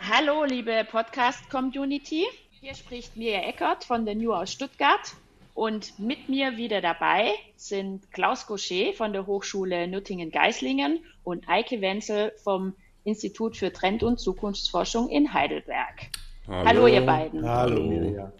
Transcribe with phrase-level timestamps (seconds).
[0.00, 2.24] Hallo, liebe Podcast-Community.
[2.60, 5.14] Hier spricht Mirja Eckert von der New aus Stuttgart.
[5.54, 12.32] Und mit mir wieder dabei sind Klaus Gaucher von der Hochschule Nürtingen-Geislingen und Eike Wenzel
[12.42, 16.10] vom Institut für Trend- und Zukunftsforschung in Heidelberg.
[16.46, 17.48] Hallo, Hallo ihr beiden.
[17.48, 18.32] Hallo, Mirja.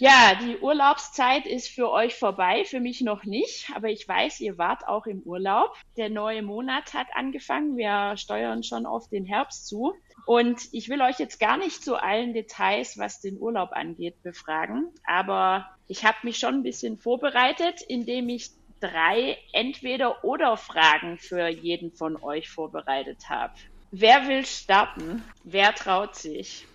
[0.00, 4.56] Ja, die Urlaubszeit ist für euch vorbei, für mich noch nicht, aber ich weiß, ihr
[4.56, 5.74] wart auch im Urlaub.
[5.96, 9.94] Der neue Monat hat angefangen, wir steuern schon auf den Herbst zu.
[10.24, 14.88] Und ich will euch jetzt gar nicht zu allen Details, was den Urlaub angeht, befragen,
[15.02, 22.22] aber ich habe mich schon ein bisschen vorbereitet, indem ich drei Entweder-oder-Fragen für jeden von
[22.22, 23.54] euch vorbereitet habe.
[23.90, 25.24] Wer will starten?
[25.42, 26.68] Wer traut sich?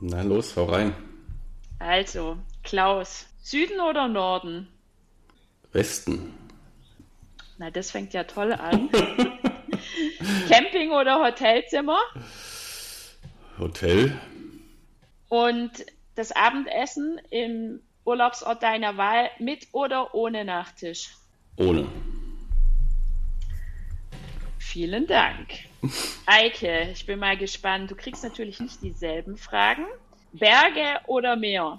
[0.00, 0.92] Na los, hau rein.
[1.78, 4.66] Also, Klaus, Süden oder Norden?
[5.72, 6.34] Westen.
[7.58, 8.90] Na, das fängt ja toll an.
[10.48, 12.00] Camping oder Hotelzimmer?
[13.56, 14.20] Hotel.
[15.28, 21.10] Und das Abendessen im Urlaubsort deiner Wahl mit oder ohne Nachtisch?
[21.56, 21.86] Ohne.
[24.58, 25.50] Vielen Dank.
[26.26, 27.92] Eike, ich bin mal gespannt.
[27.92, 29.86] Du kriegst natürlich nicht dieselben Fragen.
[30.32, 31.78] Berge oder Meer?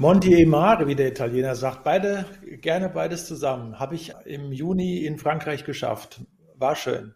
[0.00, 1.84] Monti e Mare, wie der Italiener sagt.
[1.84, 2.24] Beide,
[2.62, 3.78] gerne beides zusammen.
[3.78, 6.22] Habe ich im Juni in Frankreich geschafft.
[6.54, 7.14] War schön.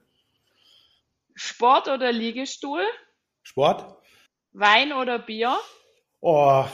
[1.34, 2.82] Sport oder Liegestuhl?
[3.42, 3.86] Sport.
[4.52, 5.56] Wein oder Bier?
[6.20, 6.66] Oh,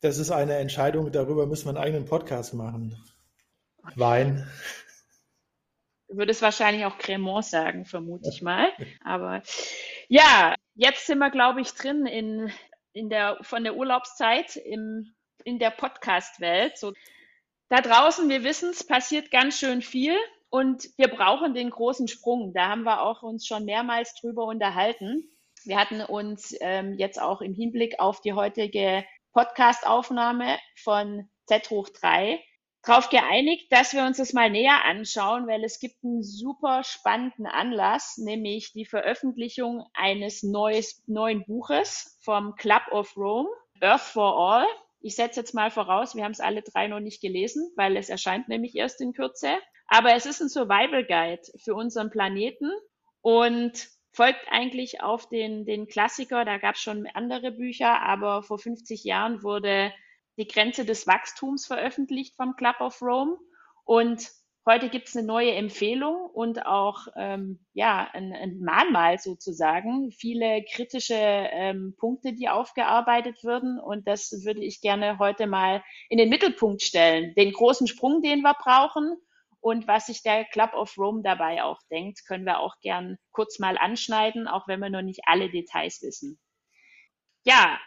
[0.00, 2.96] das ist eine Entscheidung, darüber müssen wir einen eigenen Podcast machen.
[3.94, 4.50] Wein.
[6.08, 8.72] Du würdest wahrscheinlich auch Cremant sagen, vermute ich mal.
[9.04, 9.44] Aber
[10.08, 12.50] ja, jetzt sind wir, glaube ich, drin in,
[12.92, 15.14] in der, von der Urlaubszeit im
[15.44, 16.78] in der Podcast-Welt.
[16.78, 16.92] So,
[17.68, 20.16] da draußen, wir wissen es, passiert ganz schön viel
[20.50, 22.52] und wir brauchen den großen Sprung.
[22.54, 25.24] Da haben wir auch uns schon mehrmals drüber unterhalten.
[25.64, 31.88] Wir hatten uns ähm, jetzt auch im Hinblick auf die heutige Podcast-Aufnahme von Z hoch
[31.88, 32.42] 3
[32.84, 37.46] darauf geeinigt, dass wir uns das mal näher anschauen, weil es gibt einen super spannenden
[37.46, 43.48] Anlass, nämlich die Veröffentlichung eines neues, neuen Buches vom Club of Rome,
[43.80, 44.66] Earth for All.
[45.02, 48.08] Ich setze jetzt mal voraus, wir haben es alle drei noch nicht gelesen, weil es
[48.08, 49.58] erscheint nämlich erst in Kürze.
[49.88, 52.70] Aber es ist ein Survival Guide für unseren Planeten
[53.20, 56.44] und folgt eigentlich auf den, den Klassiker.
[56.44, 59.92] Da gab es schon andere Bücher, aber vor 50 Jahren wurde
[60.38, 63.36] die Grenze des Wachstums veröffentlicht vom Club of Rome.
[63.84, 64.30] Und
[64.64, 70.64] Heute gibt es eine neue Empfehlung und auch ähm, ja ein, ein Mahnmal sozusagen, viele
[70.72, 73.80] kritische ähm, Punkte, die aufgearbeitet würden.
[73.80, 77.34] Und das würde ich gerne heute mal in den Mittelpunkt stellen.
[77.34, 79.16] Den großen Sprung, den wir brauchen
[79.62, 83.58] und was sich der Club of Rome dabei auch denkt, können wir auch gern kurz
[83.58, 86.38] mal anschneiden, auch wenn wir noch nicht alle Details wissen.
[87.44, 87.80] Ja,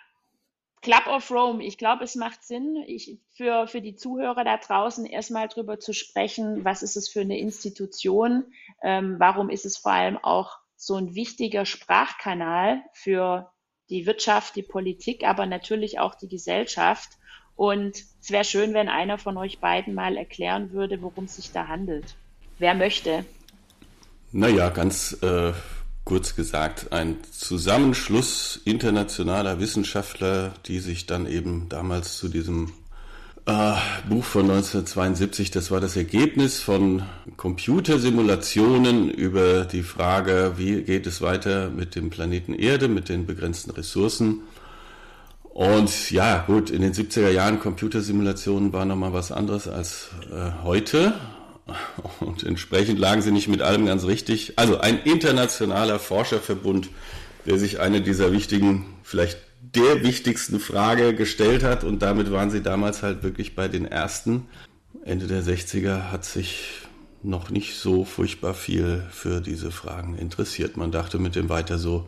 [0.85, 5.07] Club of Rome, ich glaube, es macht Sinn, ich, für, für die Zuhörer da draußen
[5.07, 8.53] erstmal drüber zu sprechen, was ist es für eine Institution,
[8.84, 13.51] ähm, warum ist es vor allem auch so ein wichtiger Sprachkanal für
[13.90, 17.09] die Wirtschaft, die Politik, aber natürlich auch die Gesellschaft.
[17.56, 21.52] Und es wäre schön, wenn einer von euch beiden mal erklären würde, worum es sich
[21.52, 22.16] da handelt.
[22.59, 23.25] Wer möchte?
[24.31, 25.52] Naja, ganz äh,
[26.06, 32.72] kurz gesagt ein Zusammenschluss internationaler Wissenschaftler, die sich dann eben damals zu diesem
[33.48, 33.74] äh,
[34.08, 37.04] Buch von 1972, das war das Ergebnis von
[37.38, 43.72] Computersimulationen über die Frage, wie geht es weiter mit dem Planeten Erde, mit den begrenzten
[43.72, 44.42] Ressourcen.
[45.44, 51.14] Und ja, gut, in den 70er Jahren Computersimulationen war nochmal was anderes als äh, heute.
[52.20, 54.53] Und entsprechend lagen sie nicht mit allem ganz richtig.
[54.58, 56.90] Also ein internationaler Forscherverbund,
[57.46, 61.84] der sich eine dieser wichtigen, vielleicht der wichtigsten Frage gestellt hat.
[61.84, 64.48] Und damit waren sie damals halt wirklich bei den ersten.
[65.03, 66.82] Ende der 60er hat sich
[67.23, 70.78] noch nicht so furchtbar viel für diese Fragen interessiert.
[70.78, 72.08] Man dachte mit dem weiter so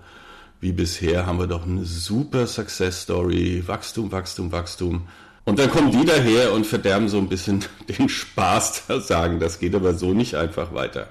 [0.59, 5.07] wie bisher haben wir doch eine super Success Story, Wachstum, Wachstum, Wachstum.
[5.47, 9.75] Und dann kommen die daher und verderben so ein bisschen den Spaß, sagen, das geht
[9.75, 11.07] aber so nicht einfach weiter.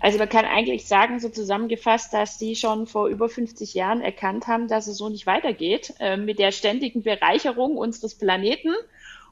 [0.00, 4.46] Also man kann eigentlich sagen, so zusammengefasst, dass die schon vor über 50 Jahren erkannt
[4.46, 8.70] haben, dass es so nicht weitergeht äh, mit der ständigen Bereicherung unseres Planeten.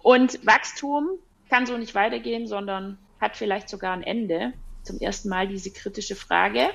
[0.02, 1.08] Und Wachstum
[1.48, 4.52] kann so nicht weitergehen, sondern hat vielleicht sogar ein Ende.
[4.82, 6.68] Zum ersten Mal diese kritische Frage.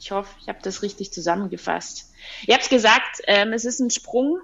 [0.00, 2.14] Ich hoffe, ich habe das richtig zusammengefasst.
[2.46, 4.38] Ihr habt es gesagt, ähm, es ist ein Sprung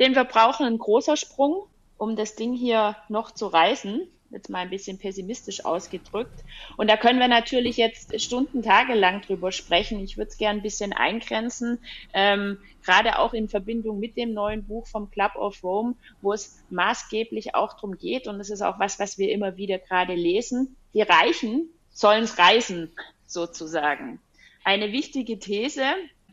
[0.00, 1.66] den wir brauchen, ein großer Sprung.
[1.98, 6.44] um das Ding hier noch zu reißen jetzt mal ein bisschen pessimistisch ausgedrückt.
[6.76, 10.00] Und da können wir natürlich jetzt Stunden, Tage lang drüber sprechen.
[10.00, 11.78] Ich würde es gerne ein bisschen eingrenzen,
[12.14, 16.62] ähm, gerade auch in Verbindung mit dem neuen Buch vom Club of Rome, wo es
[16.70, 20.76] maßgeblich auch darum geht, und das ist auch was, was wir immer wieder gerade lesen,
[20.94, 22.92] die Reichen sollen es reisen,
[23.26, 24.20] sozusagen.
[24.64, 25.84] Eine wichtige These,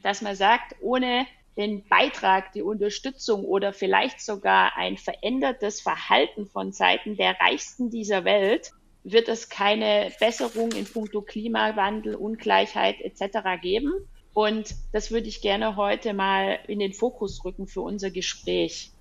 [0.03, 1.25] dass man sagt, ohne
[1.57, 8.23] den Beitrag, die Unterstützung oder vielleicht sogar ein verändertes Verhalten von Seiten der Reichsten dieser
[8.23, 8.71] Welt
[9.03, 13.61] wird es keine Besserung in puncto Klimawandel, Ungleichheit etc.
[13.61, 13.93] geben.
[14.33, 18.91] Und das würde ich gerne heute mal in den Fokus rücken für unser Gespräch.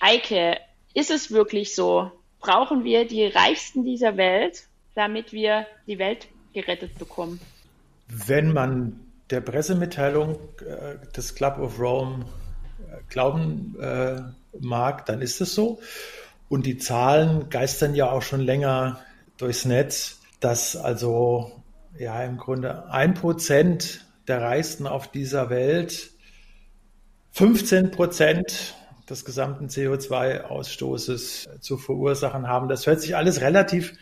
[0.00, 0.58] Eike,
[0.94, 2.10] ist es wirklich so?
[2.40, 7.40] Brauchen wir die Reichsten dieser Welt, damit wir die Welt gerettet bekommen?
[8.08, 9.03] Wenn man
[9.34, 12.24] der Pressemitteilung äh, des Club of Rome
[12.88, 14.22] äh, glauben äh,
[14.60, 15.80] mag, dann ist es so.
[16.48, 19.00] Und die Zahlen geistern ja auch schon länger
[19.36, 21.50] durchs Netz, dass also
[21.98, 26.12] ja im Grunde ein Prozent der Reichsten auf dieser Welt
[27.32, 28.76] 15 Prozent
[29.10, 32.68] des gesamten CO2-Ausstoßes zu verursachen haben.
[32.68, 33.94] Das hört sich alles relativ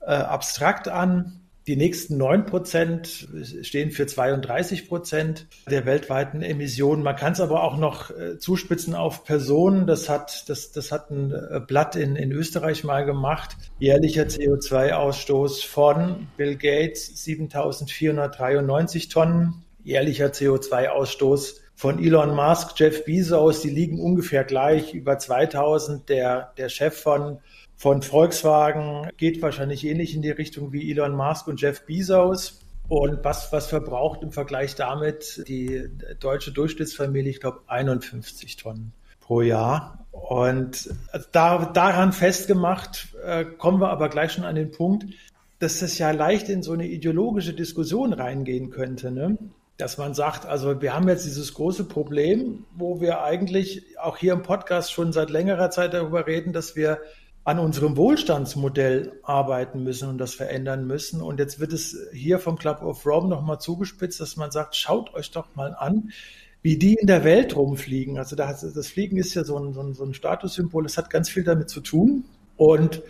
[0.00, 1.40] äh, abstrakt an.
[1.66, 3.26] Die nächsten 9 Prozent
[3.62, 7.02] stehen für 32 Prozent der weltweiten Emissionen.
[7.02, 9.86] Man kann es aber auch noch äh, zuspitzen auf Personen.
[9.86, 13.56] Das hat, das, das hat ein äh, Blatt in, in Österreich mal gemacht.
[13.78, 19.64] Jährlicher CO2-Ausstoß von Bill Gates 7493 Tonnen.
[19.82, 26.08] Jährlicher CO2-Ausstoß von Elon Musk, Jeff Bezos, die liegen ungefähr gleich über 2000.
[26.10, 27.38] Der, der Chef von
[27.76, 32.60] von Volkswagen geht wahrscheinlich ähnlich in die Richtung wie Elon Musk und Jeff Bezos.
[32.88, 35.88] Und was, was verbraucht im Vergleich damit die
[36.20, 40.06] deutsche Durchschnittsfamilie, ich glaube, 51 Tonnen pro Jahr.
[40.12, 40.90] Und
[41.32, 45.06] da, daran festgemacht, äh, kommen wir aber gleich schon an den Punkt,
[45.58, 49.10] dass das ja leicht in so eine ideologische Diskussion reingehen könnte.
[49.10, 49.38] Ne?
[49.78, 54.34] Dass man sagt, also wir haben jetzt dieses große Problem, wo wir eigentlich auch hier
[54.34, 57.00] im Podcast schon seit längerer Zeit darüber reden, dass wir
[57.44, 61.20] an unserem Wohlstandsmodell arbeiten müssen und das verändern müssen.
[61.20, 65.12] Und jetzt wird es hier vom Club of Rome nochmal zugespitzt, dass man sagt, schaut
[65.14, 66.10] euch doch mal an,
[66.62, 68.16] wie die in der Welt rumfliegen.
[68.16, 71.28] Also das, Fliegen ist ja so ein, so, ein, so ein Statussymbol, das hat ganz
[71.28, 72.24] viel damit zu tun.
[72.56, 73.02] Und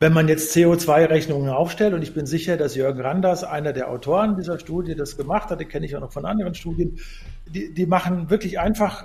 [0.00, 4.36] wenn man jetzt CO2-Rechnungen aufstellt, und ich bin sicher, dass Jürgen Randers, einer der Autoren
[4.36, 6.98] dieser Studie, das gemacht hat, den kenne ich auch noch von anderen Studien,
[7.46, 9.04] die, die machen wirklich einfach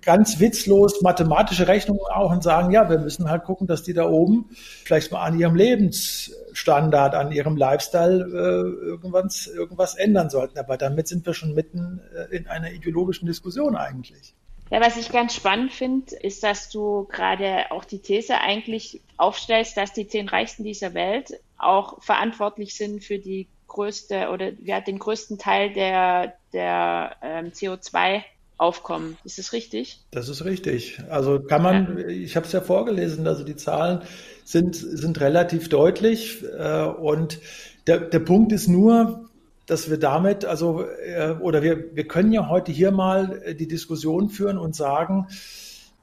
[0.00, 4.08] ganz witzlos mathematische Rechnungen auch und sagen, ja, wir müssen halt gucken, dass die da
[4.08, 4.50] oben
[4.84, 10.58] vielleicht mal an ihrem Lebensstandard, an ihrem Lifestyle äh, irgendwas, irgendwas ändern sollten.
[10.58, 14.34] Aber damit sind wir schon mitten äh, in einer ideologischen Diskussion eigentlich.
[14.70, 19.76] Ja, was ich ganz spannend finde, ist, dass du gerade auch die These eigentlich aufstellst,
[19.76, 24.98] dass die zehn Reichsten dieser Welt auch verantwortlich sind für die größte oder ja, den
[24.98, 28.22] größten Teil der, der ähm, CO2
[28.62, 29.18] aufkommen.
[29.24, 30.00] Ist das richtig?
[30.12, 31.00] Das ist richtig.
[31.10, 32.06] Also kann man, ja.
[32.06, 34.02] ich habe es ja vorgelesen, also die Zahlen
[34.44, 37.40] sind, sind relativ deutlich äh, und
[37.86, 39.28] der, der Punkt ist nur,
[39.66, 43.68] dass wir damit, also, äh, oder wir, wir können ja heute hier mal äh, die
[43.68, 45.26] Diskussion führen und sagen,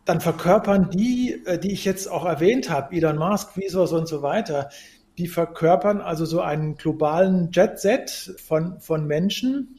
[0.05, 4.21] dann verkörpern die, äh, die ich jetzt auch erwähnt habe, Elon Musk, Visos und so
[4.21, 4.69] weiter,
[5.17, 9.78] die verkörpern also so einen globalen Jet-Set von, von Menschen,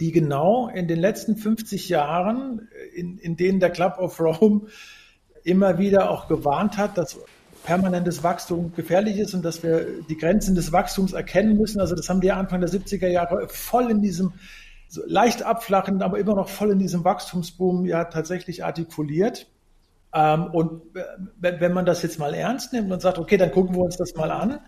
[0.00, 4.62] die genau in den letzten 50 Jahren, in, in denen der Club of Rome
[5.44, 7.18] immer wieder auch gewarnt hat, dass
[7.64, 11.80] permanentes Wachstum gefährlich ist und dass wir die Grenzen des Wachstums erkennen müssen.
[11.80, 14.34] Also das haben die Anfang der 70er Jahre voll in diesem
[14.88, 19.48] so leicht abflachenden, aber immer noch voll in diesem Wachstumsboom ja tatsächlich artikuliert.
[20.14, 20.82] Ähm, und
[21.40, 24.14] wenn man das jetzt mal ernst nimmt und sagt, okay, dann gucken wir uns das
[24.14, 24.60] mal an,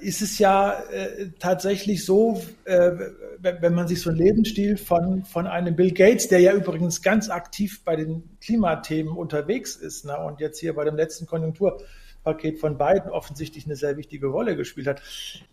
[0.00, 2.92] ist es ja äh, tatsächlich so, äh,
[3.40, 7.30] wenn man sich so einen Lebensstil von, von einem Bill Gates, der ja übrigens ganz
[7.30, 12.78] aktiv bei den Klimathemen unterwegs ist ne, und jetzt hier bei dem letzten Konjunkturpaket von
[12.78, 15.02] Biden offensichtlich eine sehr wichtige Rolle gespielt hat,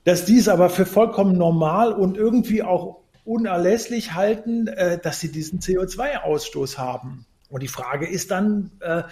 [0.04, 5.60] dass dies aber für vollkommen normal und irgendwie auch unerlässlich halten, äh, dass sie diesen
[5.60, 7.26] CO2-Ausstoß haben.
[7.50, 9.04] Und die Frage ist dann, äh,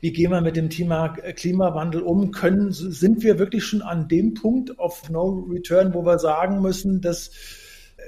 [0.00, 2.30] wie gehen wir mit dem Thema Klimawandel um?
[2.30, 7.02] Können, sind wir wirklich schon an dem Punkt of No Return, wo wir sagen müssen,
[7.02, 7.28] dass
[7.98, 8.02] äh,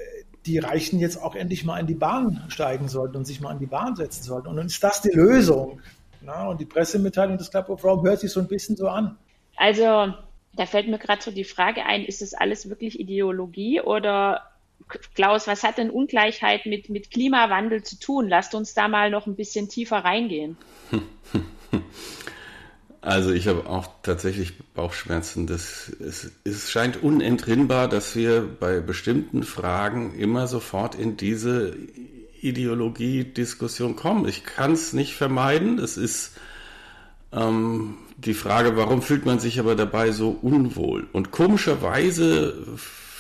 [0.47, 3.59] die Reichen jetzt auch endlich mal in die Bahn steigen sollten und sich mal in
[3.59, 4.49] die Bahn setzen sollten?
[4.49, 5.81] Und ist das die Lösung.
[6.23, 9.19] Na, und die Pressemitteilung des Club of Rome hört sich so ein bisschen so an.
[9.57, 10.14] Also,
[10.55, 14.54] da fällt mir gerade so die Frage ein, ist das alles wirklich Ideologie oder
[15.14, 18.28] Klaus, was hat denn Ungleichheit mit, mit Klimawandel zu tun?
[18.28, 20.57] Lasst uns da mal noch ein bisschen tiefer reingehen.
[23.04, 25.47] Also ich habe auch tatsächlich Bauchschmerzen.
[25.47, 31.76] Das, es, es scheint unentrinnbar, dass wir bei bestimmten Fragen immer sofort in diese
[32.40, 34.26] Ideologie-Diskussion kommen.
[34.26, 35.78] Ich kann es nicht vermeiden.
[35.78, 36.38] Es ist
[37.31, 41.07] ähm, die Frage, warum fühlt man sich aber dabei so unwohl?
[41.12, 42.64] Und komischerweise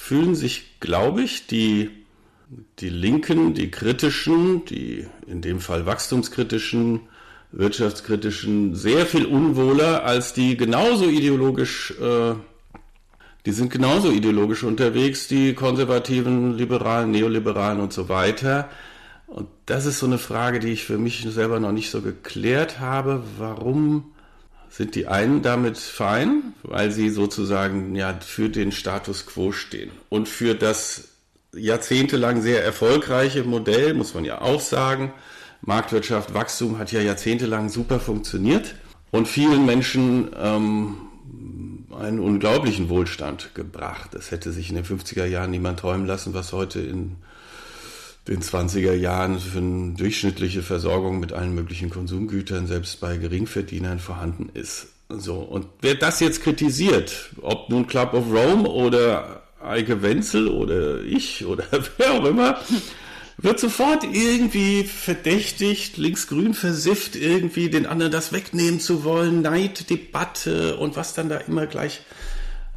[0.04, 1.88] fühlen sich, glaube ich, die,
[2.78, 7.00] die Linken, die kritischen, die in dem Fall wachstumskritischen,
[7.52, 12.34] wirtschaftskritischen sehr viel unwohler als die genauso ideologisch, äh,
[13.46, 18.68] die sind genauso ideologisch unterwegs, die konservativen, liberalen, neoliberalen und so weiter.
[19.26, 22.78] Und das ist so eine Frage, die ich für mich selber noch nicht so geklärt
[22.78, 23.22] habe.
[23.38, 24.13] Warum
[24.76, 30.28] sind die einen damit fein, weil sie sozusagen ja für den Status quo stehen und
[30.28, 31.10] für das
[31.54, 35.12] jahrzehntelang sehr erfolgreiche Modell, muss man ja auch sagen,
[35.60, 38.74] Marktwirtschaft, Wachstum hat ja jahrzehntelang super funktioniert
[39.12, 40.96] und vielen Menschen ähm,
[41.96, 44.10] einen unglaublichen Wohlstand gebracht.
[44.12, 47.14] Das hätte sich in den 50er Jahren niemand träumen lassen, was heute in
[48.28, 54.48] den 20er Jahren für eine durchschnittliche Versorgung mit allen möglichen Konsumgütern, selbst bei Geringverdienern, vorhanden
[54.54, 54.86] ist.
[55.10, 61.02] So, und wer das jetzt kritisiert, ob nun Club of Rome oder Eike Wenzel oder
[61.02, 61.64] ich oder
[61.98, 62.58] wer auch immer,
[63.36, 70.96] wird sofort irgendwie verdächtigt, linksgrün versifft, irgendwie den anderen das wegnehmen zu wollen, Neiddebatte und
[70.96, 72.02] was dann da immer gleich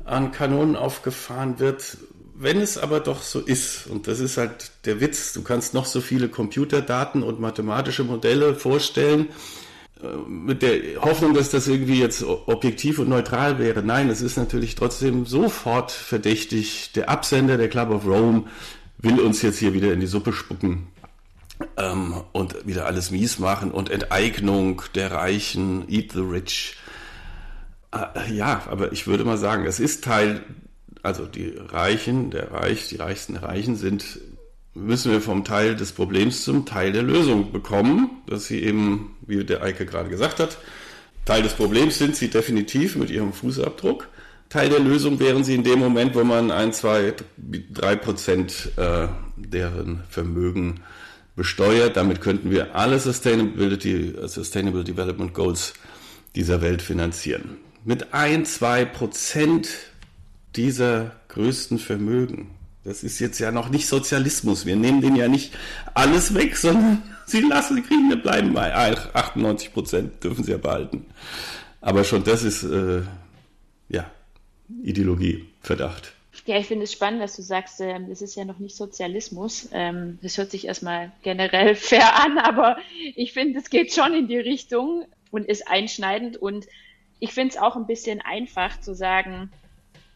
[0.03, 1.97] an Kanonen aufgefahren wird.
[2.39, 5.87] Wenn es aber doch so ist, und das ist halt der Witz, du kannst noch
[5.87, 9.29] so viele Computerdaten und mathematische Modelle vorstellen,
[10.03, 13.81] äh, mit der Hoffnung, dass das irgendwie jetzt objektiv und neutral wäre.
[13.81, 16.91] Nein, es ist natürlich trotzdem sofort verdächtig.
[16.93, 18.43] Der Absender der Club of Rome
[18.99, 20.89] will uns jetzt hier wieder in die Suppe spucken
[21.75, 26.77] ähm, und wieder alles mies machen und Enteignung der Reichen, eat the rich.
[27.91, 30.43] Äh, ja, aber ich würde mal sagen, es ist Teil,
[31.07, 34.19] also die Reichen, der Reich, die reichsten Reichen sind,
[34.73, 39.41] müssen wir vom Teil des Problems zum Teil der Lösung bekommen, dass sie eben, wie
[39.45, 40.57] der Eike gerade gesagt hat,
[41.23, 44.09] Teil des Problems sind sie definitiv mit ihrem Fußabdruck.
[44.49, 49.07] Teil der Lösung wären sie in dem Moment, wo man ein, zwei, drei Prozent äh,
[49.37, 50.81] deren Vermögen
[51.37, 51.95] besteuert.
[51.95, 55.73] Damit könnten wir alle Sustainability, Sustainable Development Goals
[56.35, 57.57] dieser Welt finanzieren.
[57.85, 59.69] Mit ein, zwei Prozent
[60.55, 62.51] dieser größten Vermögen.
[62.83, 64.65] Das ist jetzt ja noch nicht Sozialismus.
[64.65, 65.53] Wir nehmen denen ja nicht
[65.93, 70.57] alles weg, sondern sie lassen, sie kriegen, wir bleiben bei 98 Prozent, dürfen sie ja
[70.57, 71.05] behalten.
[71.81, 73.01] Aber schon das ist, äh,
[73.89, 74.09] ja,
[74.83, 76.13] Ideologieverdacht.
[76.45, 79.67] Ja, ich finde es spannend, dass du sagst, ähm, das ist ja noch nicht Sozialismus.
[79.73, 82.77] Ähm, das hört sich erstmal generell fair an, aber
[83.15, 86.37] ich finde, es geht schon in die Richtung und ist einschneidend.
[86.37, 86.67] Und
[87.19, 89.51] ich finde es auch ein bisschen einfach zu sagen,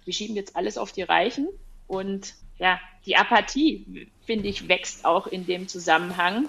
[0.05, 1.47] wir schieben jetzt alles auf die Reichen.
[1.87, 6.47] Und ja, die Apathie, finde ich, wächst auch in dem Zusammenhang.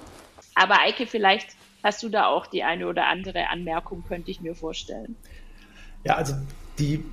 [0.55, 1.49] Aber Eike, vielleicht
[1.83, 5.17] hast du da auch die eine oder andere Anmerkung, könnte ich mir vorstellen.
[6.05, 6.35] Ja, also
[6.79, 7.05] die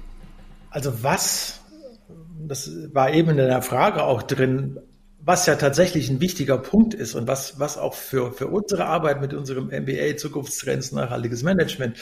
[0.70, 1.62] also was,
[2.48, 4.80] das war eben in der Frage auch drin,
[5.22, 9.22] was ja tatsächlich ein wichtiger Punkt ist und was, was auch für, für unsere Arbeit
[9.22, 11.98] mit unserem MBA Zukunftstrends nachhaltiges Management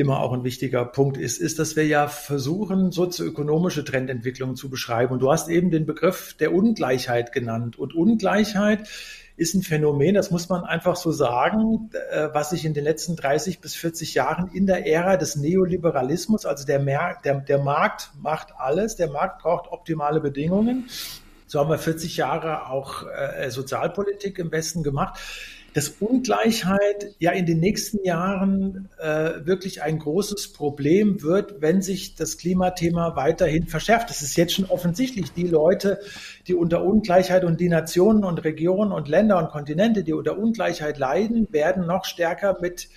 [0.00, 5.12] immer auch ein wichtiger Punkt ist, ist, dass wir ja versuchen, sozioökonomische Trendentwicklungen zu beschreiben.
[5.12, 7.78] Und du hast eben den Begriff der Ungleichheit genannt.
[7.78, 8.88] Und Ungleichheit
[9.36, 13.14] ist ein Phänomen, das muss man einfach so sagen, äh, was sich in den letzten
[13.14, 18.10] 30 bis 40 Jahren in der Ära des Neoliberalismus, also der, Mer der, der Markt
[18.20, 20.88] macht alles, der Markt braucht optimale Bedingungen.
[21.46, 25.18] So haben wir 40 Jahre auch äh, Sozialpolitik im Westen gemacht
[25.74, 32.16] dass Ungleichheit ja in den nächsten Jahren äh, wirklich ein großes Problem wird, wenn sich
[32.16, 34.10] das Klimathema weiterhin verschärft.
[34.10, 35.32] Das ist jetzt schon offensichtlich.
[35.32, 36.00] Die Leute,
[36.48, 40.98] die unter Ungleichheit und die Nationen und Regionen und Länder und Kontinente, die unter Ungleichheit
[40.98, 42.88] leiden, werden noch stärker mit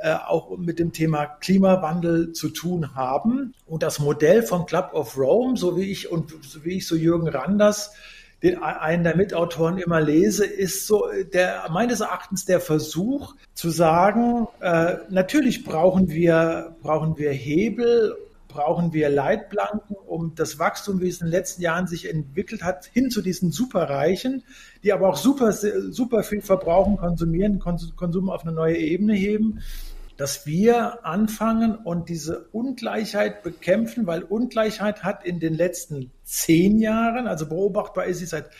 [0.00, 3.54] äh, auch mit dem Thema Klimawandel zu tun haben.
[3.66, 6.96] Und das Modell vom Club of Rome, so wie ich und so wie ich so
[6.96, 7.92] Jürgen Randers
[8.42, 14.48] den einen der Mitautoren immer lese, ist so der meines Erachtens der Versuch zu sagen,
[14.60, 18.16] äh, natürlich brauchen wir brauchen wir Hebel
[18.52, 22.84] brauchen wir Leitplanken, um das Wachstum, wie es in den letzten Jahren sich entwickelt hat,
[22.92, 24.44] hin zu diesen Superreichen,
[24.82, 29.60] die aber auch super, super viel verbrauchen, konsumieren, Konsum auf eine neue Ebene heben
[30.16, 37.26] dass wir anfangen und diese Ungleichheit bekämpfen, weil Ungleichheit hat in den letzten zehn Jahren,
[37.26, 38.50] also beobachtbar ist sie seit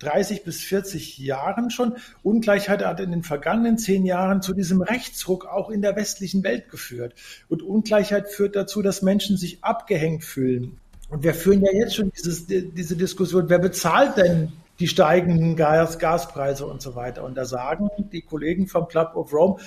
[0.00, 1.96] 30 bis 40 Jahren schon.
[2.22, 6.70] Ungleichheit hat in den vergangenen zehn Jahren zu diesem Rechtsruck auch in der westlichen Welt
[6.70, 7.14] geführt.
[7.48, 10.78] Und Ungleichheit führt dazu, dass Menschen sich abgehängt fühlen.
[11.10, 15.98] Und wir führen ja jetzt schon dieses, diese Diskussion, wer bezahlt denn die steigenden Gas,
[15.98, 17.24] Gaspreise und so weiter.
[17.24, 19.58] Und da sagen die Kollegen vom Club of Rome,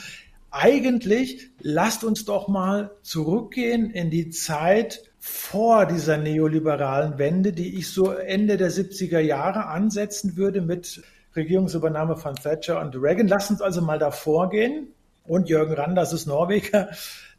[0.54, 7.90] eigentlich lasst uns doch mal zurückgehen in die Zeit vor dieser neoliberalen Wende, die ich
[7.90, 11.02] so Ende der 70er Jahre ansetzen würde mit
[11.36, 13.28] Regierungsübernahme von Thatcher und Reagan.
[13.28, 14.90] Lasst uns also mal davor gehen.
[15.26, 16.90] Und Jürgen Randers ist Norweger.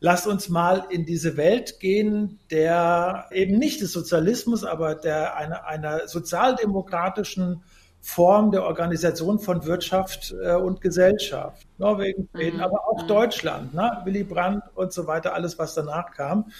[0.00, 5.66] Lasst uns mal in diese Welt gehen, der eben nicht des Sozialismus, aber der einer,
[5.66, 7.62] einer sozialdemokratischen
[8.06, 11.66] Form der Organisation von Wirtschaft äh, und Gesellschaft.
[11.78, 12.62] Norwegen, Schweden, mhm.
[12.62, 13.08] aber auch mhm.
[13.08, 14.02] Deutschland, ne?
[14.04, 16.50] Willy Brandt und so weiter, alles, was danach kam.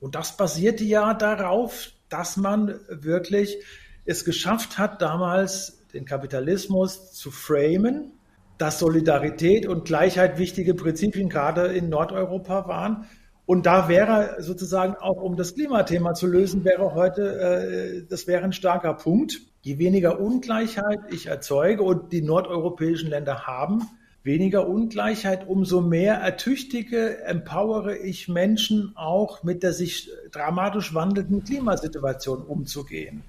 [0.00, 3.58] Und das basierte ja darauf, dass man wirklich
[4.06, 8.12] es geschafft hat, damals den Kapitalismus zu framen,
[8.56, 13.04] dass Solidarität und Gleichheit wichtige Prinzipien gerade in Nordeuropa waren.
[13.46, 18.42] Und da wäre sozusagen auch, um das Klimathema zu lösen, wäre heute, äh, das wäre
[18.44, 19.40] ein starker Punkt.
[19.60, 23.82] Je weniger Ungleichheit ich erzeuge und die nordeuropäischen Länder haben
[24.24, 32.42] weniger Ungleichheit, umso mehr ertüchtige, empowere ich Menschen auch mit der sich dramatisch wandelnden Klimasituation
[32.42, 33.22] umzugehen.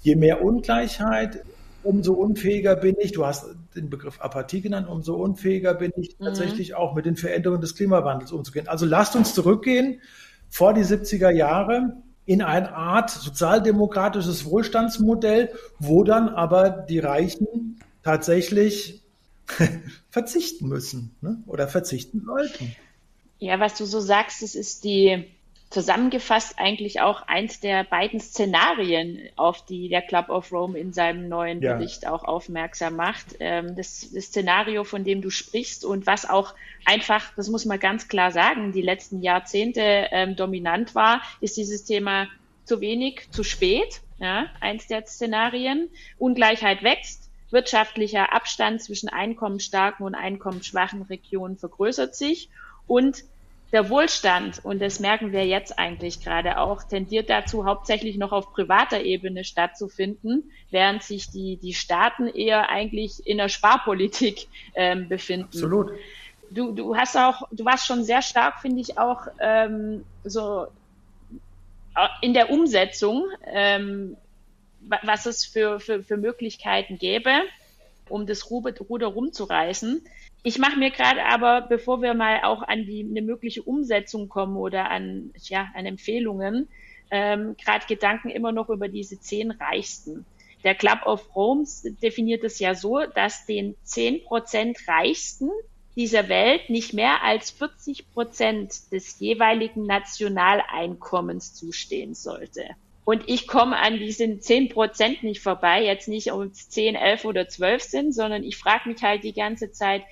[0.00, 1.44] Je mehr Ungleichheit,
[1.82, 6.24] umso unfähiger bin ich, du hast den Begriff Apathie genannt, umso unfähiger bin ich mhm.
[6.24, 8.68] tatsächlich auch mit den Veränderungen des Klimawandels umzugehen.
[8.68, 10.00] Also lasst uns zurückgehen
[10.48, 19.02] vor die 70er Jahre in eine Art sozialdemokratisches Wohlstandsmodell, wo dann aber die Reichen tatsächlich
[20.10, 21.42] verzichten müssen ne?
[21.46, 22.74] oder verzichten sollten.
[23.38, 25.24] Ja, was du so sagst, das ist die
[25.70, 31.28] zusammengefasst eigentlich auch eins der beiden Szenarien, auf die der Club of Rome in seinem
[31.28, 31.74] neuen ja.
[31.74, 33.36] Bericht auch aufmerksam macht.
[33.40, 36.54] Ähm, das, das, Szenario, von dem du sprichst und was auch
[36.86, 41.84] einfach, das muss man ganz klar sagen, die letzten Jahrzehnte ähm, dominant war, ist dieses
[41.84, 42.28] Thema
[42.64, 44.00] zu wenig, zu spät.
[44.20, 45.88] Ja, eins der Szenarien.
[46.18, 47.30] Ungleichheit wächst.
[47.50, 52.50] Wirtschaftlicher Abstand zwischen einkommensstarken und einkommensschwachen Regionen vergrößert sich
[52.86, 53.24] und
[53.72, 58.52] der Wohlstand, und das merken wir jetzt eigentlich gerade auch, tendiert dazu, hauptsächlich noch auf
[58.52, 65.48] privater Ebene stattzufinden, während sich die, die Staaten eher eigentlich in der Sparpolitik ähm, befinden.
[65.52, 65.92] Absolut.
[66.50, 70.68] Du, du hast auch, du warst schon sehr stark, finde ich, auch ähm, so
[71.94, 74.16] äh, in der Umsetzung, ähm,
[74.80, 77.42] was es für, für, für Möglichkeiten gäbe,
[78.08, 80.06] um das Ruder rumzureißen.
[80.42, 84.56] Ich mache mir gerade aber, bevor wir mal auch an die eine mögliche Umsetzung kommen
[84.56, 86.68] oder an ja an Empfehlungen,
[87.10, 90.24] ähm, gerade Gedanken immer noch über diese zehn Reichsten.
[90.64, 91.64] Der Club of Rome
[92.02, 95.50] definiert es ja so, dass den zehn Prozent Reichsten
[95.96, 102.64] dieser Welt nicht mehr als 40 Prozent des jeweiligen Nationaleinkommens zustehen sollte.
[103.04, 107.24] Und ich komme an diesen 10 Prozent nicht vorbei, jetzt nicht ob es 10, 11
[107.24, 110.02] oder 12 sind, sondern ich frage mich halt die ganze Zeit,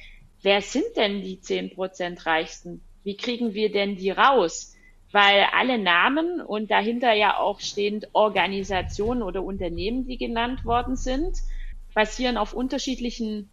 [0.42, 2.82] wer sind denn die 10 Prozent Reichsten?
[3.02, 4.74] Wie kriegen wir denn die raus?
[5.12, 11.36] Weil alle Namen und dahinter ja auch stehend Organisationen oder Unternehmen, die genannt worden sind,
[11.94, 13.50] basieren auf unterschiedlichen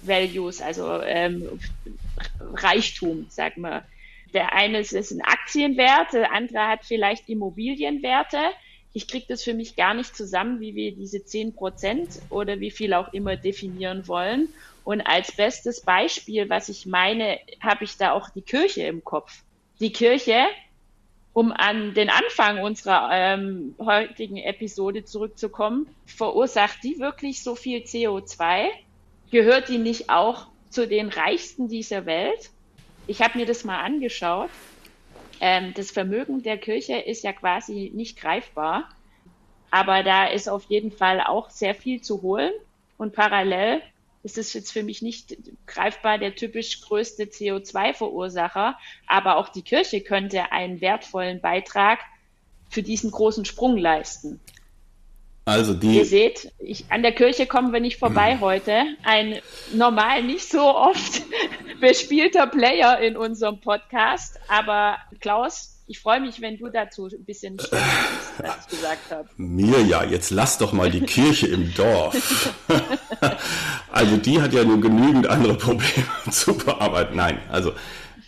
[0.00, 1.58] Values, also ähm,
[2.38, 3.86] Reichtum, sag mal.
[4.34, 8.38] Der eine ist, ein Aktienwert, der andere hat vielleicht Immobilienwerte.
[8.92, 12.70] Ich kriege das für mich gar nicht zusammen, wie wir diese 10 Prozent oder wie
[12.70, 14.48] viel auch immer definieren wollen.
[14.88, 19.42] Und als bestes Beispiel, was ich meine, habe ich da auch die Kirche im Kopf.
[19.80, 20.46] Die Kirche,
[21.34, 28.68] um an den Anfang unserer ähm, heutigen Episode zurückzukommen, verursacht die wirklich so viel CO2?
[29.30, 32.48] Gehört die nicht auch zu den Reichsten dieser Welt?
[33.06, 34.48] Ich habe mir das mal angeschaut.
[35.42, 38.88] Ähm, das Vermögen der Kirche ist ja quasi nicht greifbar,
[39.70, 42.52] aber da ist auf jeden Fall auch sehr viel zu holen.
[42.96, 43.82] Und parallel
[44.28, 45.36] ist es jetzt für mich nicht
[45.66, 52.00] greifbar der typisch größte CO2-Verursacher, aber auch die Kirche könnte einen wertvollen Beitrag
[52.68, 54.38] für diesen großen Sprung leisten.
[55.46, 55.96] Also die.
[55.96, 58.40] Ihr seht, ich, an der Kirche kommen wir nicht vorbei hm.
[58.42, 58.84] heute.
[59.02, 59.40] Ein
[59.72, 61.22] normal nicht so oft
[61.80, 64.38] bespielter Player in unserem Podcast.
[64.48, 67.72] Aber Klaus, ich freue mich, wenn du dazu ein bisschen stimmst,
[68.38, 69.28] was ich gesagt habe.
[69.38, 72.54] Mir ja, jetzt lass doch mal die Kirche im Dorf.
[73.90, 77.16] also die hat ja nur genügend andere Probleme zu bearbeiten.
[77.16, 77.72] Nein, also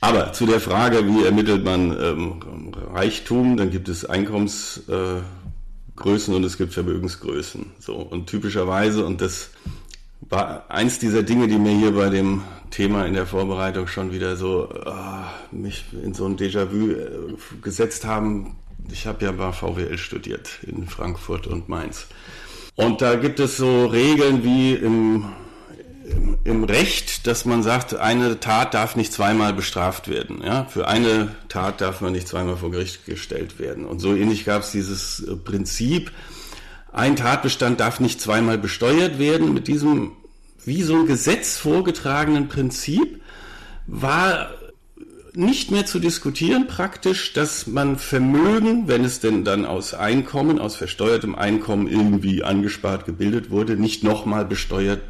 [0.00, 4.82] aber zu der Frage, wie ermittelt man ähm, Reichtum, dann gibt es Einkommens.
[4.88, 5.20] Äh,
[6.02, 7.72] und es gibt Vermögensgrößen.
[7.78, 9.50] So und typischerweise und das
[10.20, 14.36] war eins dieser Dinge, die mir hier bei dem Thema in der Vorbereitung schon wieder
[14.36, 18.56] so oh, mich in so ein Déjà-vu äh, gesetzt haben.
[18.90, 22.06] Ich habe ja bei VWL studiert in Frankfurt und Mainz.
[22.76, 25.26] Und da gibt es so Regeln wie im,
[26.04, 30.42] im, im, Recht, dass man sagt, eine Tat darf nicht zweimal bestraft werden.
[30.42, 30.64] Ja?
[30.64, 33.84] Für eine Tat darf man nicht zweimal vor Gericht gestellt werden.
[33.84, 36.10] Und so ähnlich gab es dieses äh, Prinzip,
[36.92, 39.54] ein Tatbestand darf nicht zweimal besteuert werden.
[39.54, 40.12] Mit diesem
[40.64, 43.20] wie so ein Gesetz vorgetragenen Prinzip
[43.86, 44.50] war
[45.34, 50.76] nicht mehr zu diskutieren praktisch, dass man Vermögen, wenn es denn dann aus Einkommen, aus
[50.76, 55.02] versteuertem Einkommen irgendwie angespart gebildet wurde, nicht nochmal besteuert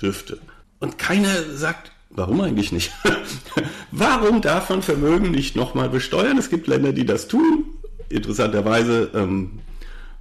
[0.00, 0.38] dürfte.
[0.80, 2.92] Und keiner sagt, warum eigentlich nicht?
[3.90, 6.38] warum darf man Vermögen nicht nochmal besteuern?
[6.38, 7.66] Es gibt Länder, die das tun.
[8.08, 9.58] Interessanterweise ähm,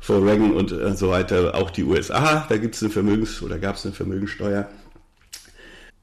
[0.05, 3.57] vor Reagan und äh, so weiter auch die USA, da gibt es eine Vermögens- oder
[3.57, 4.69] gab es eine Vermögensteuer.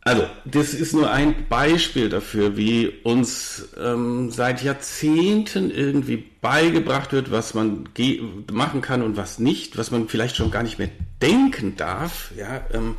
[0.01, 7.31] Also, das ist nur ein Beispiel dafür, wie uns ähm, seit Jahrzehnten irgendwie beigebracht wird,
[7.31, 7.89] was man
[8.51, 10.91] machen kann und was nicht, was man vielleicht schon gar nicht mehr
[11.23, 12.33] denken darf.
[12.37, 12.97] Ja, ähm,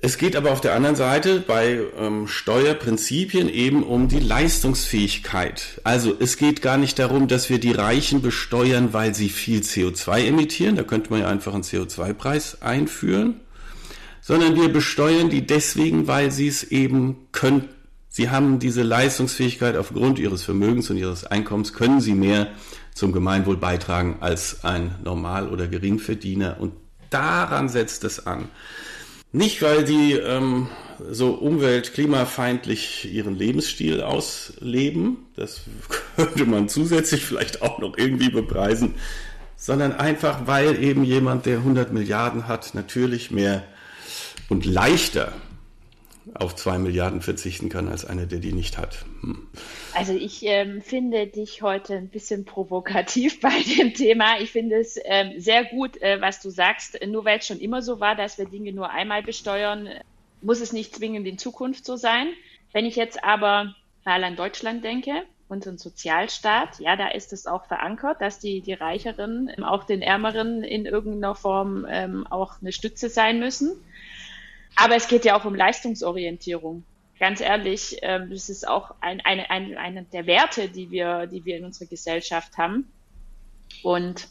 [0.00, 5.80] es geht aber auf der anderen Seite bei ähm, Steuerprinzipien eben um die Leistungsfähigkeit.
[5.84, 10.26] Also es geht gar nicht darum, dass wir die Reichen besteuern, weil sie viel CO2
[10.26, 10.76] emittieren.
[10.76, 13.40] Da könnte man ja einfach einen CO2-Preis einführen
[14.28, 17.70] sondern wir besteuern die deswegen, weil sie es eben können.
[18.10, 22.48] Sie haben diese Leistungsfähigkeit aufgrund ihres Vermögens und ihres Einkommens, können sie mehr
[22.92, 26.58] zum Gemeinwohl beitragen als ein Normal- oder Geringverdiener.
[26.60, 26.74] Und
[27.08, 28.50] daran setzt es an.
[29.32, 30.68] Nicht, weil die ähm,
[31.10, 35.62] so umwelt-, klimafeindlich ihren Lebensstil ausleben, das
[36.16, 38.94] könnte man zusätzlich vielleicht auch noch irgendwie bepreisen,
[39.56, 43.64] sondern einfach, weil eben jemand, der 100 Milliarden hat, natürlich mehr
[44.48, 45.32] und leichter
[46.34, 49.04] auf zwei Milliarden verzichten kann als einer, der die nicht hat.
[49.20, 49.46] Hm.
[49.94, 54.40] Also ich ähm, finde dich heute ein bisschen provokativ bei dem Thema.
[54.40, 56.98] Ich finde es ähm, sehr gut, äh, was du sagst.
[57.06, 59.88] Nur weil es schon immer so war, dass wir Dinge nur einmal besteuern,
[60.42, 62.28] muss es nicht zwingend in Zukunft so sein.
[62.72, 67.64] Wenn ich jetzt aber mal an Deutschland denke, unseren Sozialstaat, ja, da ist es auch
[67.64, 73.08] verankert, dass die, die Reicheren auch den Ärmeren in irgendeiner Form ähm, auch eine Stütze
[73.08, 73.72] sein müssen.
[74.80, 76.84] Aber es geht ja auch um Leistungsorientierung.
[77.18, 81.44] Ganz ehrlich, ähm, das ist auch ein, eine, ein, eine der Werte, die wir, die
[81.44, 82.88] wir in unserer Gesellschaft haben.
[83.82, 84.28] Und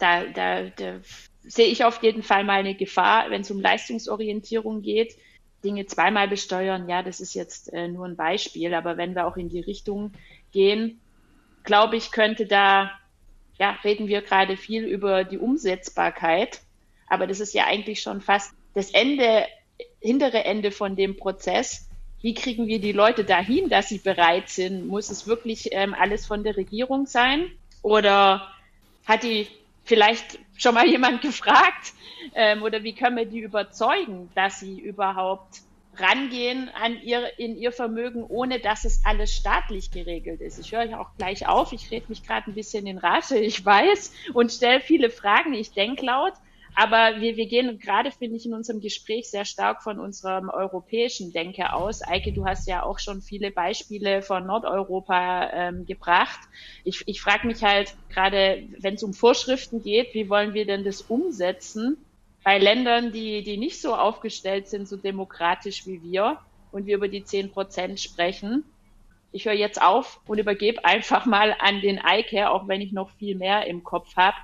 [0.00, 0.96] da, da, da
[1.44, 5.16] sehe ich auf jeden Fall mal eine Gefahr, wenn es um Leistungsorientierung geht.
[5.62, 9.36] Dinge zweimal besteuern, ja, das ist jetzt äh, nur ein Beispiel, aber wenn wir auch
[9.36, 10.12] in die Richtung
[10.50, 11.00] gehen,
[11.62, 12.90] glaube ich, könnte da,
[13.58, 16.60] ja, reden wir gerade viel über die Umsetzbarkeit,
[17.08, 19.46] aber das ist ja eigentlich schon fast das Ende,
[20.00, 21.88] hintere Ende von dem Prozess,
[22.20, 24.86] wie kriegen wir die Leute dahin, dass sie bereit sind?
[24.86, 27.50] Muss es wirklich ähm, alles von der Regierung sein?
[27.80, 28.46] Oder
[29.06, 29.48] hat die
[29.84, 31.94] vielleicht schon mal jemand gefragt?
[32.34, 35.62] Ähm, oder wie können wir die überzeugen, dass sie überhaupt
[35.96, 40.58] rangehen an ihr, in ihr Vermögen, ohne dass es alles staatlich geregelt ist.
[40.58, 43.64] Ich höre ja auch gleich auf, ich rede mich gerade ein bisschen in Rage, ich
[43.64, 46.34] weiß, und stelle viele Fragen, ich denke laut,
[46.78, 51.32] aber wir, wir gehen gerade, finde ich, in unserem Gespräch sehr stark von unserem europäischen
[51.32, 52.06] Denke aus.
[52.06, 56.38] Eike, du hast ja auch schon viele Beispiele von Nordeuropa ähm, gebracht.
[56.84, 60.84] Ich, ich frage mich halt gerade, wenn es um Vorschriften geht, wie wollen wir denn
[60.84, 61.96] das umsetzen
[62.44, 66.38] bei Ländern, die, die nicht so aufgestellt sind, so demokratisch wie wir
[66.72, 68.64] und wir über die zehn Prozent sprechen?
[69.32, 73.08] Ich höre jetzt auf und übergebe einfach mal an den Eike, auch wenn ich noch
[73.12, 74.36] viel mehr im Kopf habe.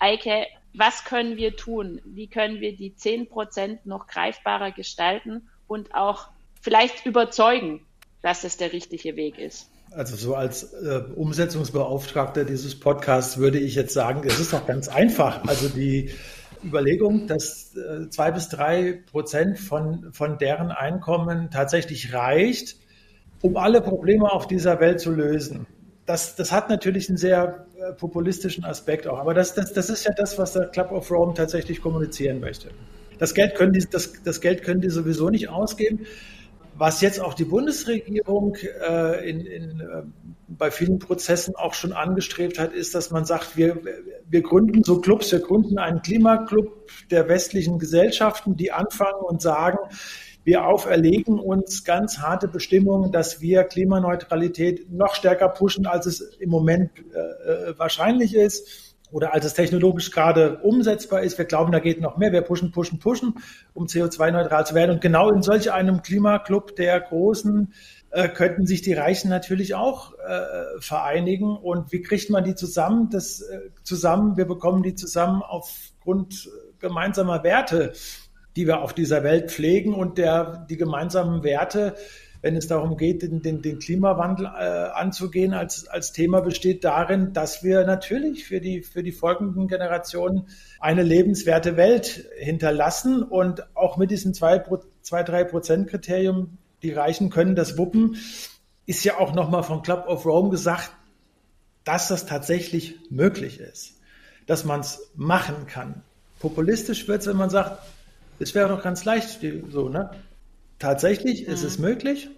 [0.00, 2.00] Eike, was können wir tun?
[2.04, 6.28] Wie können wir die 10 Prozent noch greifbarer gestalten und auch
[6.60, 7.80] vielleicht überzeugen,
[8.22, 9.70] dass es der richtige Weg ist?
[9.92, 14.88] Also so als äh, Umsetzungsbeauftragter dieses Podcasts würde ich jetzt sagen, es ist doch ganz
[14.88, 15.44] einfach.
[15.46, 16.10] Also die
[16.62, 22.76] Überlegung, dass äh, zwei bis drei Prozent von, von deren Einkommen tatsächlich reicht,
[23.40, 25.66] um alle Probleme auf dieser Welt zu lösen.
[26.06, 29.18] Das, das hat natürlich einen sehr äh, populistischen Aspekt auch.
[29.18, 32.70] Aber das, das, das ist ja das, was der Club of Rome tatsächlich kommunizieren möchte.
[33.18, 36.06] Das Geld können die, das, das Geld können die sowieso nicht ausgeben.
[36.78, 40.02] Was jetzt auch die Bundesregierung äh, in, in, äh,
[40.46, 43.80] bei vielen Prozessen auch schon angestrebt hat, ist, dass man sagt, wir,
[44.28, 49.78] wir gründen so Clubs, wir gründen einen Klimaclub der westlichen Gesellschaften, die anfangen und sagen,
[50.46, 56.50] wir auferlegen uns ganz harte Bestimmungen, dass wir Klimaneutralität noch stärker pushen, als es im
[56.50, 58.94] Moment äh, äh, wahrscheinlich ist.
[59.10, 61.36] oder als es technologisch gerade umsetzbar ist.
[61.36, 62.30] Wir glauben, da geht noch mehr.
[62.30, 63.34] Wir pushen, pushen, pushen,
[63.74, 64.92] um CO2-neutral zu werden.
[64.92, 67.72] Und genau in solch einem Klimaclub der Großen
[68.10, 71.56] äh, könnten sich die Reichen natürlich auch äh, vereinigen.
[71.56, 73.10] Und wie kriegt man die zusammen?
[73.10, 77.92] Das äh, zusammen, wir bekommen die zusammen aufgrund gemeinsamer Werte,
[78.56, 81.94] die wir auf dieser Welt pflegen und der die gemeinsamen Werte
[82.46, 87.32] wenn es darum geht, den, den, den Klimawandel äh, anzugehen, als, als Thema besteht darin,
[87.32, 90.46] dass wir natürlich für die, für die folgenden Generationen
[90.78, 98.14] eine lebenswerte Welt hinterlassen und auch mit diesem 2-3-Prozent-Kriterium, die Reichen können das wuppen,
[98.86, 100.92] ist ja auch nochmal vom Club of Rome gesagt,
[101.82, 103.96] dass das tatsächlich möglich ist,
[104.46, 106.04] dass man es machen kann.
[106.38, 107.80] Populistisch wird es, wenn man sagt,
[108.38, 110.10] es wäre doch ganz leicht so, ne?
[110.78, 111.52] Tatsächlich mhm.
[111.52, 112.28] ist es möglich.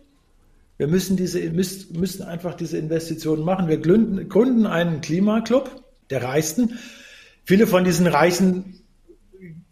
[0.76, 3.66] Wir müssen, diese, müssen einfach diese Investitionen machen.
[3.66, 6.78] Wir gründen, gründen einen Klimaclub der Reichsten.
[7.44, 8.80] Viele von diesen Reichen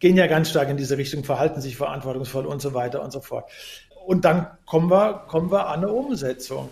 [0.01, 3.21] gehen ja ganz stark in diese Richtung, verhalten sich verantwortungsvoll und so weiter und so
[3.21, 3.51] fort.
[4.05, 6.71] Und dann kommen wir, kommen wir an eine Umsetzung.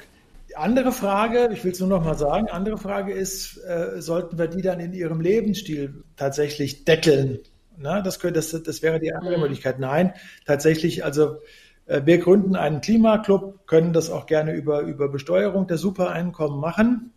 [0.49, 4.39] Die andere Frage, ich will es nur noch mal sagen, andere Frage ist, äh, sollten
[4.39, 7.39] wir die dann in ihrem Lebensstil tatsächlich deckeln?
[7.77, 9.43] Na, das, könnte, das, das wäre die andere mhm.
[9.43, 9.79] Möglichkeit.
[9.79, 10.15] Nein,
[10.47, 11.39] tatsächlich, also
[11.87, 17.13] äh, wir gründen einen Klimaclub, können das auch gerne über, über Besteuerung der Supereinkommen machen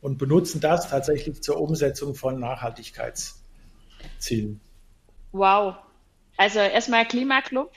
[0.00, 4.60] und benutzen das tatsächlich zur Umsetzung von Nachhaltigkeitszielen.
[5.32, 5.76] Wow.
[6.36, 7.72] Also erstmal Klimaclub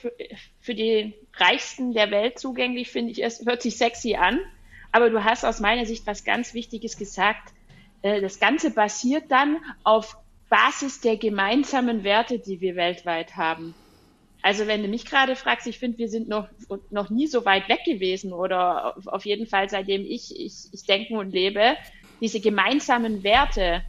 [0.60, 4.40] für die Reichsten der Welt zugänglich, finde ich, es hört sich sexy an.
[4.92, 7.52] Aber du hast aus meiner Sicht was ganz Wichtiges gesagt.
[8.02, 10.16] Äh, das Ganze basiert dann auf
[10.48, 13.74] Basis der gemeinsamen Werte, die wir weltweit haben.
[14.42, 16.48] Also wenn du mich gerade fragst, ich finde, wir sind noch,
[16.90, 21.14] noch nie so weit weg gewesen oder auf jeden Fall seitdem ich, ich, ich denke
[21.14, 21.76] und lebe,
[22.20, 23.82] diese gemeinsamen Werte,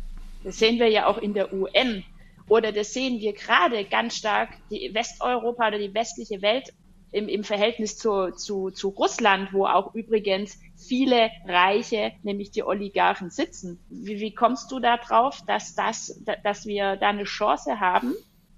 [0.43, 2.03] das sehen wir ja auch in der UN
[2.49, 6.73] oder das sehen wir gerade ganz stark, die Westeuropa oder die westliche Welt
[7.17, 13.31] im, im Verhältnis zu, zu, zu Russland, wo auch übrigens viele Reiche, nämlich die Oligarchen,
[13.31, 13.79] sitzen.
[13.89, 18.13] Wie, wie kommst du da drauf, dass, das, dass wir da eine Chance haben,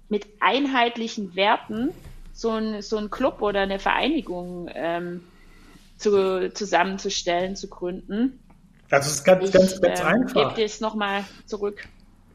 [0.08, 1.90] mit einheitlichen Werten
[2.34, 5.22] so ein, so ein Club oder eine Vereinigung ähm,
[5.96, 8.40] zu, zusammenzustellen, zu gründen.
[8.90, 10.28] Also es ist ganz, ich, ganz, ganz äh, einfach.
[10.28, 11.86] Ich gebe dir es nochmal zurück.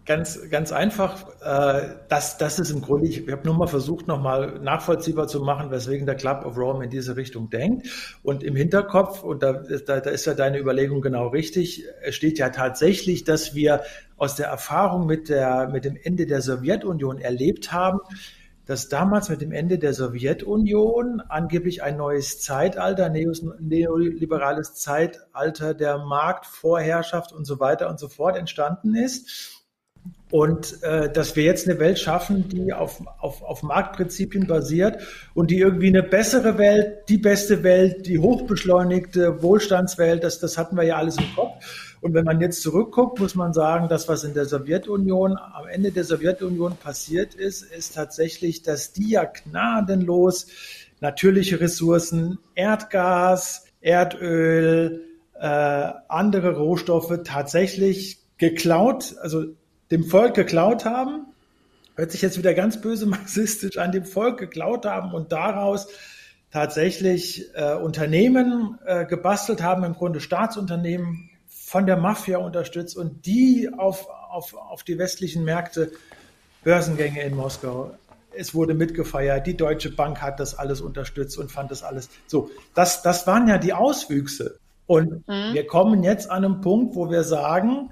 [0.06, 1.26] Ganz, ganz einfach.
[1.42, 5.42] Äh, das, das ist im Grunde, ich, ich habe nur mal versucht, nochmal nachvollziehbar zu
[5.42, 7.88] machen, weswegen der Club of Rome in diese Richtung denkt.
[8.22, 12.50] Und im Hinterkopf, und da, da, da ist ja deine Überlegung genau richtig, steht ja
[12.50, 13.82] tatsächlich, dass wir
[14.16, 18.00] aus der Erfahrung mit, der, mit dem Ende der Sowjetunion erlebt haben,
[18.68, 27.32] dass damals mit dem Ende der Sowjetunion angeblich ein neues Zeitalter, neoliberales Zeitalter der Marktvorherrschaft
[27.32, 29.55] und so weiter und so fort entstanden ist
[30.32, 34.98] und äh, dass wir jetzt eine Welt schaffen, die auf, auf, auf Marktprinzipien basiert
[35.34, 40.76] und die irgendwie eine bessere Welt, die beste Welt, die hochbeschleunigte Wohlstandswelt, das, das hatten
[40.76, 41.96] wir ja alles im Kopf.
[42.02, 45.92] Und wenn man jetzt zurückguckt, muss man sagen, das, was in der Sowjetunion, am Ende
[45.92, 50.48] der Sowjetunion passiert ist, ist tatsächlich, dass die ja gnadenlos
[51.02, 55.02] natürliche Ressourcen, Erdgas, Erdöl,
[55.40, 55.48] äh,
[56.08, 59.46] andere Rohstoffe tatsächlich geklaut, also
[59.92, 61.28] dem Volk geklaut haben,
[61.96, 65.88] hört sich jetzt wieder ganz böse marxistisch an, dem Volk geklaut haben und daraus
[66.52, 73.70] tatsächlich äh, Unternehmen äh, gebastelt haben, im Grunde Staatsunternehmen von der Mafia unterstützt und die
[73.76, 75.92] auf, auf, auf die westlichen Märkte,
[76.64, 77.92] Börsengänge in Moskau,
[78.38, 82.50] es wurde mitgefeiert, die Deutsche Bank hat das alles unterstützt und fand das alles so.
[82.74, 84.60] Das, das waren ja die Auswüchse.
[84.88, 85.54] Und mhm.
[85.54, 87.92] wir kommen jetzt an einem Punkt, wo wir sagen,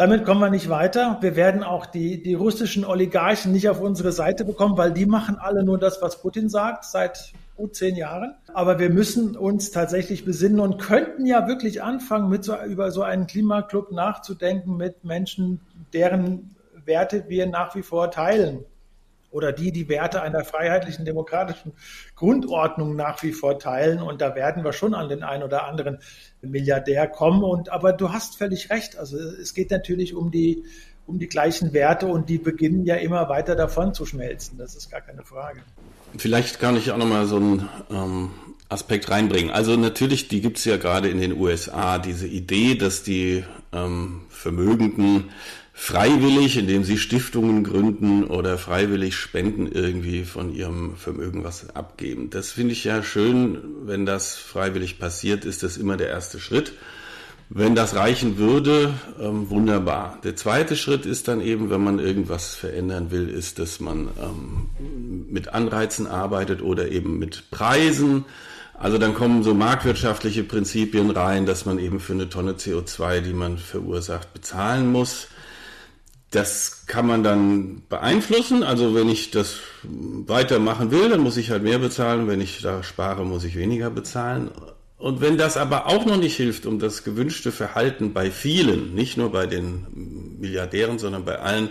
[0.00, 1.18] damit kommen wir nicht weiter.
[1.20, 5.36] Wir werden auch die, die russischen Oligarchen nicht auf unsere Seite bekommen, weil die machen
[5.38, 8.34] alle nur das, was Putin sagt, seit gut zehn Jahren.
[8.54, 13.02] Aber wir müssen uns tatsächlich besinnen und könnten ja wirklich anfangen, mit so, über so
[13.02, 15.60] einen Klimaclub nachzudenken mit Menschen,
[15.92, 18.64] deren Werte wir nach wie vor teilen
[19.30, 21.72] oder die die Werte einer freiheitlichen demokratischen
[22.16, 24.02] Grundordnung nach wie vor teilen.
[24.02, 25.98] Und da werden wir schon an den einen oder anderen
[26.42, 27.42] Milliardär kommen.
[27.44, 28.96] Und aber du hast völlig recht.
[28.98, 30.64] Also es geht natürlich um die
[31.06, 34.58] um die gleichen Werte und die beginnen ja immer weiter davon zu schmelzen.
[34.58, 35.60] Das ist gar keine Frage.
[36.16, 38.30] Vielleicht kann ich auch nochmal so einen ähm,
[38.68, 39.50] Aspekt reinbringen.
[39.50, 44.22] Also natürlich, die gibt es ja gerade in den USA, diese Idee, dass die ähm,
[44.28, 45.30] Vermögenden
[45.80, 52.28] freiwillig, indem sie Stiftungen gründen oder freiwillig Spenden irgendwie von ihrem Vermögen was abgeben.
[52.28, 56.74] Das finde ich ja schön, wenn das freiwillig passiert, ist das immer der erste Schritt.
[57.48, 60.18] Wenn das reichen würde, ähm, wunderbar.
[60.22, 64.68] Der zweite Schritt ist dann eben, wenn man irgendwas verändern will, ist, dass man ähm,
[65.30, 68.26] mit Anreizen arbeitet oder eben mit Preisen.
[68.74, 73.32] Also dann kommen so marktwirtschaftliche Prinzipien rein, dass man eben für eine Tonne CO2, die
[73.32, 75.28] man verursacht, bezahlen muss.
[76.30, 78.62] Das kann man dann beeinflussen.
[78.62, 82.28] Also wenn ich das weitermachen will, dann muss ich halt mehr bezahlen.
[82.28, 84.50] Wenn ich da spare, muss ich weniger bezahlen.
[84.96, 89.16] Und wenn das aber auch noch nicht hilft, um das gewünschte Verhalten bei vielen, nicht
[89.16, 91.70] nur bei den Milliardären, sondern bei allen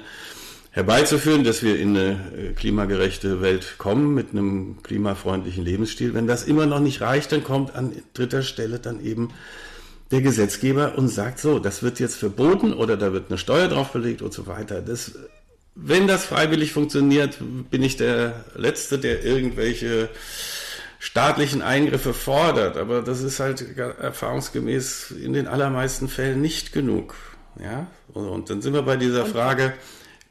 [0.71, 6.43] herbeizuführen, dass wir in eine äh, klimagerechte Welt kommen mit einem klimafreundlichen Lebensstil, wenn das
[6.43, 9.29] immer noch nicht reicht, dann kommt an dritter Stelle dann eben
[10.11, 13.91] der Gesetzgeber und sagt so, das wird jetzt verboten oder da wird eine Steuer drauf
[13.91, 14.81] belegt und so weiter.
[14.81, 15.11] Das,
[15.75, 17.37] wenn das freiwillig funktioniert,
[17.69, 20.09] bin ich der Letzte, der irgendwelche
[20.97, 27.15] staatlichen Eingriffe fordert, aber das ist halt erfahrungsgemäß in den allermeisten Fällen nicht genug.
[27.61, 29.73] Ja, und dann sind wir bei dieser Frage,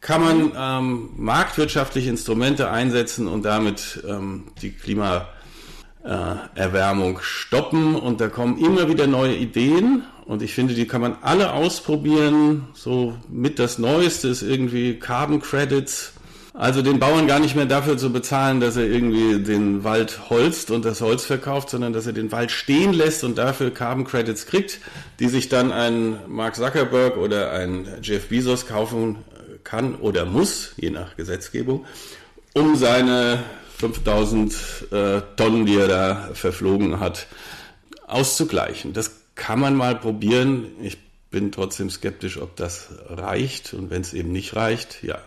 [0.00, 5.37] kann man ähm, marktwirtschaftliche Instrumente einsetzen und damit ähm, die Klimaerwärmung
[6.08, 7.94] äh, stoppen.
[7.94, 12.68] Und da kommen immer wieder neue Ideen und ich finde, die kann man alle ausprobieren.
[12.74, 16.12] So mit das Neueste ist irgendwie Carbon Credits
[16.58, 20.72] also den Bauern gar nicht mehr dafür zu bezahlen, dass er irgendwie den Wald holzt
[20.72, 24.44] und das Holz verkauft, sondern dass er den Wald stehen lässt und dafür Carbon Credits
[24.44, 24.80] kriegt,
[25.20, 29.18] die sich dann ein Mark Zuckerberg oder ein Jeff Bezos kaufen
[29.62, 31.84] kann oder muss, je nach Gesetzgebung,
[32.54, 33.44] um seine
[33.78, 34.52] 5000
[34.90, 37.26] äh, Tonnen, die er da verflogen hat,
[38.06, 38.92] auszugleichen.
[38.92, 40.66] Das kann man mal probieren.
[40.82, 40.98] Ich
[41.30, 43.74] bin trotzdem skeptisch, ob das reicht.
[43.74, 45.20] Und wenn es eben nicht reicht, ja,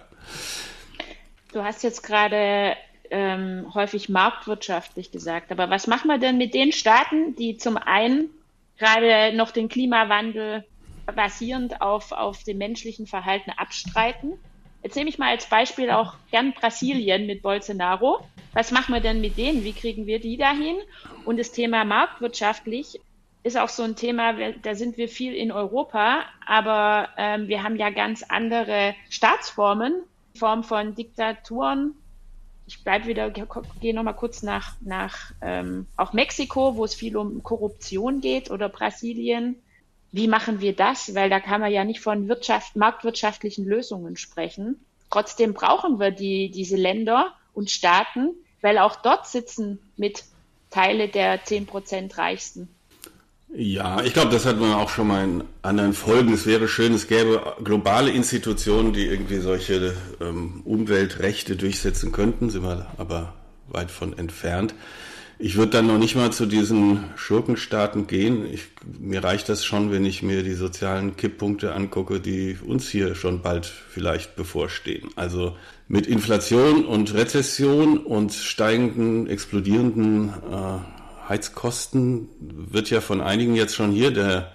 [1.51, 2.75] Du hast jetzt gerade
[3.09, 8.29] ähm, häufig marktwirtschaftlich gesagt, aber was machen wir denn mit den Staaten, die zum einen
[8.77, 10.65] gerade noch den Klimawandel
[11.13, 14.39] basierend auf, auf dem menschlichen Verhalten abstreiten?
[14.83, 18.25] Jetzt nehme ich mal als Beispiel auch gern Brasilien mit Bolsonaro.
[18.53, 19.63] Was machen wir denn mit denen?
[19.63, 20.77] Wie kriegen wir die dahin?
[21.23, 22.99] Und das Thema marktwirtschaftlich
[23.43, 27.75] ist auch so ein Thema, da sind wir viel in Europa, aber ähm, wir haben
[27.75, 30.03] ja ganz andere Staatsformen,
[30.35, 31.95] Form von Diktaturen.
[32.67, 37.43] Ich bleibe wieder, gehe nochmal kurz nach, nach ähm, auch Mexiko, wo es viel um
[37.43, 39.55] Korruption geht oder Brasilien.
[40.11, 41.15] Wie machen wir das?
[41.15, 44.83] Weil da kann man ja nicht von Wirtschaft, marktwirtschaftlichen Lösungen sprechen.
[45.09, 50.23] Trotzdem brauchen wir die, diese Länder und Staaten, weil auch dort sitzen mit
[50.69, 52.69] Teile der zehn Prozent Reichsten.
[53.53, 56.33] Ja, ich glaube, das hat man auch schon mal in anderen Folgen.
[56.33, 62.63] Es wäre schön, es gäbe globale Institutionen, die irgendwie solche ähm, Umweltrechte durchsetzen könnten, sind
[62.63, 63.33] wir aber
[63.67, 64.73] weit von entfernt.
[65.43, 68.45] Ich würde dann noch nicht mal zu diesen Schurkenstaaten gehen.
[68.53, 68.67] Ich,
[68.99, 73.41] mir reicht das schon, wenn ich mir die sozialen Kipppunkte angucke, die uns hier schon
[73.41, 75.09] bald vielleicht bevorstehen.
[75.15, 83.75] Also mit Inflation und Rezession und steigenden, explodierenden äh, Heizkosten wird ja von einigen jetzt
[83.75, 84.51] schon hier der,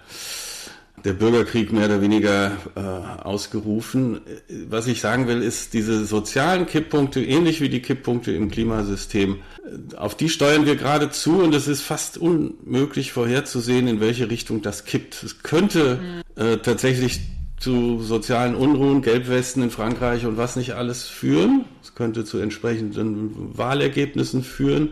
[1.07, 4.21] der Bürgerkrieg mehr oder weniger äh, ausgerufen.
[4.69, 9.97] Was ich sagen will, ist, diese sozialen Kipppunkte, ähnlich wie die Kipppunkte im Klimasystem, äh,
[9.97, 14.63] auf die steuern wir gerade zu und es ist fast unmöglich vorherzusehen, in welche Richtung
[14.63, 15.23] das kippt.
[15.23, 16.01] Es könnte
[16.35, 17.21] äh, tatsächlich
[17.61, 21.67] zu sozialen Unruhen, Gelbwesten in Frankreich und was nicht alles führen.
[21.83, 24.91] Es könnte zu entsprechenden Wahlergebnissen führen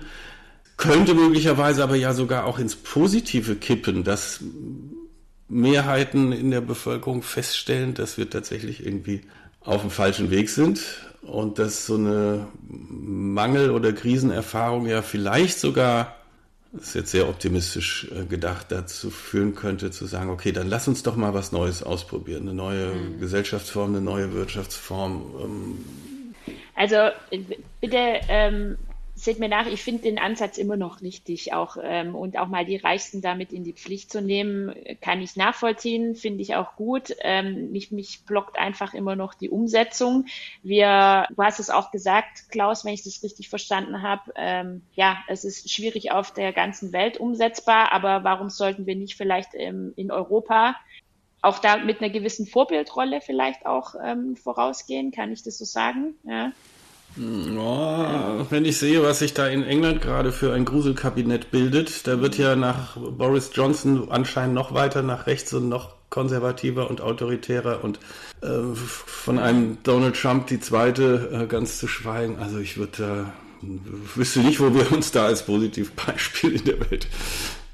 [0.76, 4.40] könnte möglicherweise aber ja sogar auch ins Positive kippen, dass
[5.48, 9.22] Mehrheiten in der Bevölkerung feststellen, dass wir tatsächlich irgendwie
[9.60, 10.80] auf dem falschen Weg sind
[11.22, 16.16] und dass so eine Mangel- oder Krisenerfahrung ja vielleicht sogar,
[16.72, 20.88] das ist jetzt sehr optimistisch äh, gedacht, dazu führen könnte, zu sagen, okay, dann lass
[20.88, 23.20] uns doch mal was Neues ausprobieren, eine neue mhm.
[23.20, 25.22] Gesellschaftsform, eine neue Wirtschaftsform.
[25.40, 26.54] Ähm.
[26.74, 26.96] Also
[27.80, 28.76] bitte ähm,
[29.24, 32.66] seht mir nach, ich finde den Ansatz immer noch richtig, auch ähm, und auch mal
[32.66, 37.16] die Reichsten damit in die Pflicht zu nehmen, kann ich nachvollziehen, finde ich auch gut.
[37.20, 40.26] Ähm, mich, mich blockt einfach immer noch die Umsetzung.
[40.62, 45.16] Wir, du hast es auch gesagt, Klaus, wenn ich das richtig verstanden habe, ähm, ja,
[45.26, 49.94] es ist schwierig auf der ganzen Welt umsetzbar, aber warum sollten wir nicht vielleicht ähm,
[49.96, 50.76] in Europa
[51.40, 55.12] auch da mit einer gewissen Vorbildrolle vielleicht auch ähm, vorausgehen?
[55.12, 56.14] Kann ich das so sagen?
[56.24, 56.52] Ja.
[57.16, 62.20] Oh, wenn ich sehe, was sich da in England gerade für ein Gruselkabinett bildet, da
[62.20, 67.84] wird ja nach Boris Johnson anscheinend noch weiter nach rechts und noch konservativer und autoritärer
[67.84, 68.00] und
[68.40, 72.38] äh, von einem Donald Trump die zweite äh, ganz zu schweigen.
[72.40, 73.26] Also ich würde
[73.62, 77.06] äh, wüsste nicht, wo wir uns da als Positivbeispiel in der Welt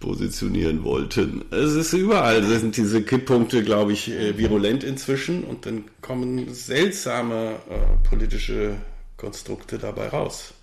[0.01, 1.45] positionieren wollten.
[1.51, 7.57] Es ist überall, sind diese Kipppunkte, glaube ich, äh, virulent inzwischen und dann kommen seltsame
[7.69, 8.77] äh, politische
[9.21, 10.55] Konstrukte dabei raus.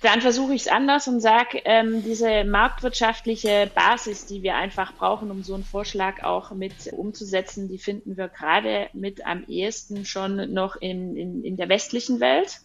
[0.00, 5.30] Dann versuche ich es anders und sage, ähm, diese marktwirtschaftliche Basis, die wir einfach brauchen,
[5.32, 10.52] um so einen Vorschlag auch mit umzusetzen, die finden wir gerade mit am ehesten schon
[10.52, 12.60] noch in, in, in der westlichen Welt.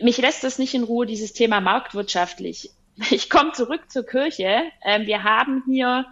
[0.00, 2.70] Mich lässt das nicht in Ruhe, dieses Thema marktwirtschaftlich.
[3.10, 4.62] Ich komme zurück zur Kirche.
[4.84, 6.04] Ähm, wir haben hier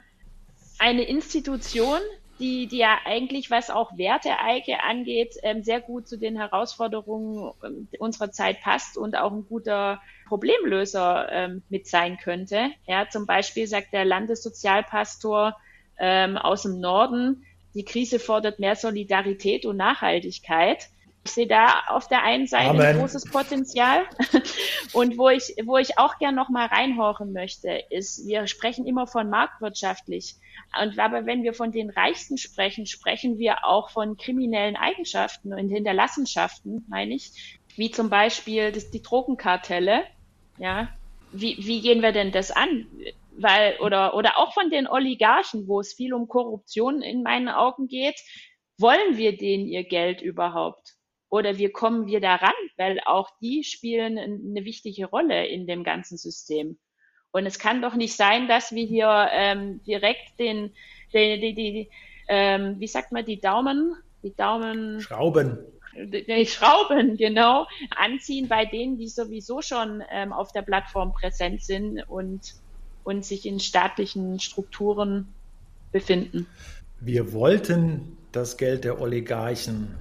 [0.79, 2.01] eine Institution,
[2.39, 7.89] die, die ja eigentlich, was auch Werteeige angeht, ähm, sehr gut zu den Herausforderungen ähm,
[7.99, 12.71] unserer Zeit passt und auch ein guter Problemlöser ähm, mit sein könnte.
[12.87, 15.57] Ja, zum Beispiel sagt der Landessozialpastor
[15.99, 20.89] ähm, aus dem Norden, die Krise fordert mehr Solidarität und Nachhaltigkeit.
[21.29, 22.81] Ich sehe da auf der einen Seite Amen.
[22.81, 24.07] ein großes Potenzial.
[24.95, 29.07] Und wo ich, wo ich auch gern noch mal reinhorchen möchte, ist, wir sprechen immer
[29.07, 30.37] von marktwirtschaftlich.
[30.81, 35.69] Und aber wenn wir von den Reichsten sprechen, sprechen wir auch von kriminellen Eigenschaften und
[35.69, 40.05] Hinterlassenschaften, meine ich, wie zum Beispiel das, die Drogenkartelle.
[40.57, 40.89] Ja,
[41.31, 42.87] wie, wie gehen wir denn das an?
[43.37, 47.87] Weil, oder, oder auch von den Oligarchen, wo es viel um Korruption in meinen Augen
[47.87, 48.19] geht.
[48.79, 50.98] Wollen wir denen ihr Geld überhaupt?
[51.31, 52.55] Oder wie kommen wir daran?
[52.77, 56.79] Weil auch die spielen eine wichtige Rolle in dem ganzen System.
[57.31, 60.73] Und es kann doch nicht sein, dass wir hier ähm, direkt den,
[61.13, 61.91] die, die, die
[62.29, 65.01] ähm, wie sagt man, die Daumen, die Daumen.
[65.01, 65.59] Schrauben.
[65.97, 67.67] Die Schrauben, genau,
[67.97, 72.55] anziehen bei denen, die sowieso schon ähm, auf der Plattform präsent sind und,
[73.03, 75.27] und sich in staatlichen Strukturen
[75.91, 76.47] befinden.
[77.01, 79.97] Wir wollten das Geld der Oligarchen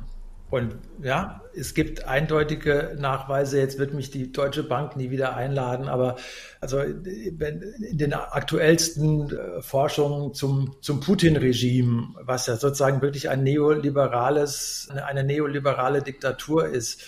[0.50, 3.60] und ja, es gibt eindeutige Nachweise.
[3.60, 6.16] Jetzt wird mich die Deutsche Bank nie wieder einladen, aber
[6.62, 14.88] also in den aktuellsten äh, Forschungen zum, zum Putin-Regime, was ja sozusagen wirklich ein neoliberales,
[15.06, 17.04] eine neoliberale Diktatur ist,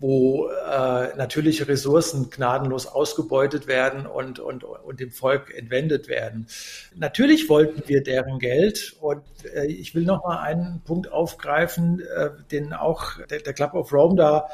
[0.00, 6.46] wo äh, natürliche Ressourcen gnadenlos ausgebeutet werden und, und, und dem Volk entwendet werden.
[6.96, 9.22] Natürlich wollten wir deren Geld und
[9.54, 13.92] äh, ich will noch mal einen Punkt aufgreifen, äh, den auch der, der Club of
[13.92, 14.48] Rome da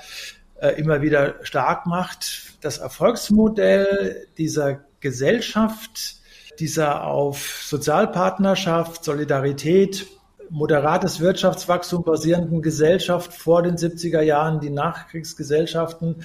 [0.61, 2.55] äh, immer wieder stark macht.
[2.61, 6.17] Das Erfolgsmodell dieser Gesellschaft,
[6.59, 10.09] dieser auf Sozialpartnerschaft, Solidarität,
[10.51, 16.25] moderates Wirtschaftswachstum basierenden Gesellschaft vor den 70er Jahren, die Nachkriegsgesellschaften,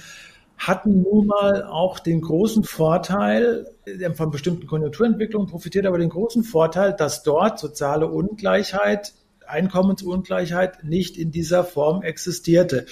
[0.58, 3.66] hatten nun mal auch den großen Vorteil,
[4.14, 9.12] von bestimmten Konjunkturentwicklungen profitiert, aber den großen Vorteil, dass dort soziale Ungleichheit,
[9.46, 12.86] Einkommensungleichheit nicht in dieser Form existierte.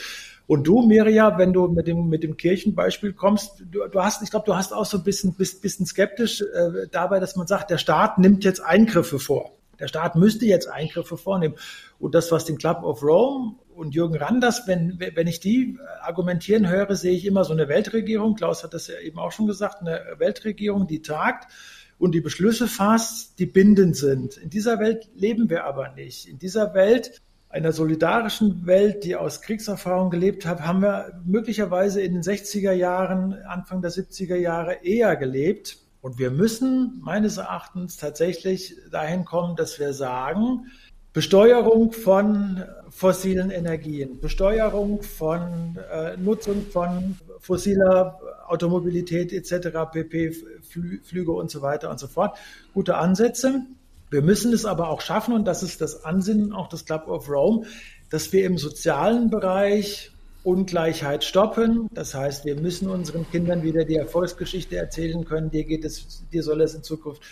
[0.48, 4.30] Und du, Mirja, wenn du mit dem, mit dem Kirchenbeispiel kommst, du, du hast, ich
[4.30, 7.70] glaube, du hast auch so ein bisschen, bist, bisschen skeptisch äh, dabei, dass man sagt,
[7.70, 9.52] der Staat nimmt jetzt Eingriffe vor.
[9.80, 11.56] Der Staat müsste jetzt Eingriffe vornehmen.
[11.98, 16.68] Und das, was den Club of Rome und Jürgen Randers, wenn, wenn ich die argumentieren
[16.68, 18.36] höre, sehe ich immer so eine Weltregierung.
[18.36, 21.50] Klaus hat das ja eben auch schon gesagt, eine Weltregierung, die tagt
[21.98, 24.36] und die Beschlüsse fasst, die bindend sind.
[24.36, 26.26] In dieser Welt leben wir aber nicht.
[26.26, 27.20] In dieser Welt
[27.50, 33.34] einer solidarischen Welt, die aus Kriegserfahrung gelebt hat, haben wir möglicherweise in den 60er Jahren,
[33.42, 35.78] Anfang der 70er Jahre eher gelebt.
[36.01, 40.70] Und wir müssen meines Erachtens tatsächlich dahin kommen, dass wir sagen,
[41.12, 50.32] Besteuerung von fossilen Energien, Besteuerung von äh, Nutzung von fossiler Automobilität etc., PP,
[50.62, 52.38] Flü Flüge und so weiter und so fort.
[52.74, 53.62] Gute Ansätze.
[54.11, 57.28] Wir müssen es aber auch schaffen, und das ist das Ansinnen auch des Club of
[57.28, 57.66] Rome,
[58.09, 60.09] dass wir im sozialen Bereich
[60.43, 61.88] Ungleichheit stoppen.
[61.93, 65.51] Das heißt, wir müssen unseren Kindern wieder die Erfolgsgeschichte erzählen können.
[65.51, 67.22] Dir geht es, dir soll es in Zukunft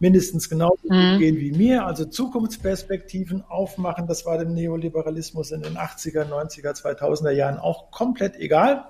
[0.00, 1.18] mindestens genauso mhm.
[1.18, 1.86] gehen wie mir.
[1.86, 4.06] Also Zukunftsperspektiven aufmachen.
[4.06, 8.84] Das war dem Neoliberalismus in den 80er, 90er, 2000er Jahren auch komplett egal.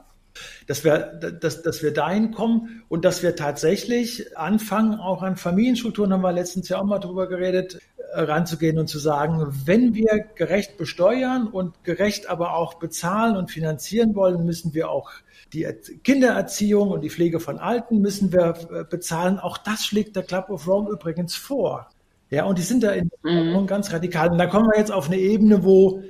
[0.67, 6.13] Dass wir, dass, dass wir dahin kommen und dass wir tatsächlich anfangen, auch an Familienstrukturen,
[6.13, 7.79] haben wir letztens ja auch mal drüber geredet,
[8.23, 14.15] ranzugehen und zu sagen, wenn wir gerecht besteuern und gerecht aber auch bezahlen und finanzieren
[14.15, 15.11] wollen, müssen wir auch
[15.53, 15.67] die
[16.03, 19.39] Kindererziehung und die Pflege von Alten müssen wir äh, bezahlen.
[19.39, 21.89] Auch das schlägt der Club of Rome übrigens vor.
[22.31, 23.67] Ja, und die sind da in mhm.
[23.67, 24.31] ganz radikal.
[24.31, 26.03] Und da kommen wir jetzt auf eine Ebene, wo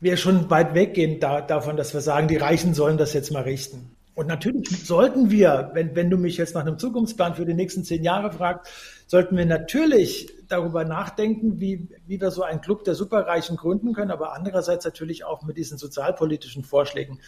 [0.00, 3.44] wir schon weit weggehen da, davon, dass wir sagen, die Reichen sollen das jetzt mal
[3.44, 3.92] richten.
[4.14, 7.82] Und natürlich sollten wir, wenn, wenn du mich jetzt nach einem Zukunftsplan für die nächsten
[7.82, 8.70] zehn Jahre fragst,
[9.06, 14.10] sollten wir natürlich darüber nachdenken, wie, wie wir so einen Club der Superreichen gründen können,
[14.10, 17.20] aber andererseits natürlich auch mit diesen sozialpolitischen Vorschlägen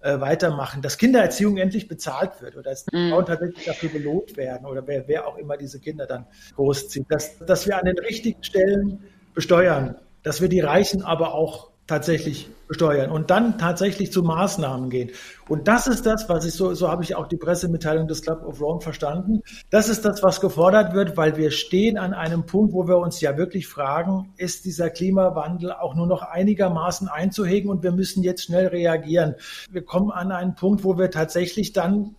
[0.00, 3.10] äh, weitermachen, dass Kindererziehung endlich bezahlt wird oder dass mhm.
[3.10, 7.38] Frauen tatsächlich dafür belohnt werden oder wer, wer auch immer diese Kinder dann großzieht, dass,
[7.38, 9.04] dass wir an den richtigen Stellen
[9.34, 15.10] besteuern, dass wir die Reichen aber auch tatsächlich besteuern und dann tatsächlich zu Maßnahmen gehen.
[15.48, 18.44] Und das ist das, was ich so, so habe ich auch die Pressemitteilung des Club
[18.44, 19.42] of Rome verstanden.
[19.70, 23.20] Das ist das, was gefordert wird, weil wir stehen an einem Punkt, wo wir uns
[23.20, 28.44] ja wirklich fragen, ist dieser Klimawandel auch nur noch einigermaßen einzuhegen und wir müssen jetzt
[28.44, 29.34] schnell reagieren.
[29.72, 32.14] Wir kommen an einen Punkt, wo wir tatsächlich dann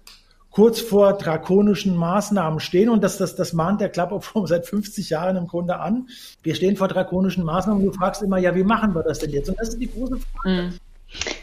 [0.52, 2.90] kurz vor drakonischen Maßnahmen stehen.
[2.90, 6.10] Und das, das, das mahnt der Club of Rome seit 50 Jahren im Grunde an.
[6.44, 9.32] Wir stehen vor drakonischen Maßnahmen und du fragst immer, ja, wie machen wir das denn
[9.32, 9.50] jetzt?
[9.50, 10.62] Und das ist die große Frage.
[10.64, 10.74] Mhm.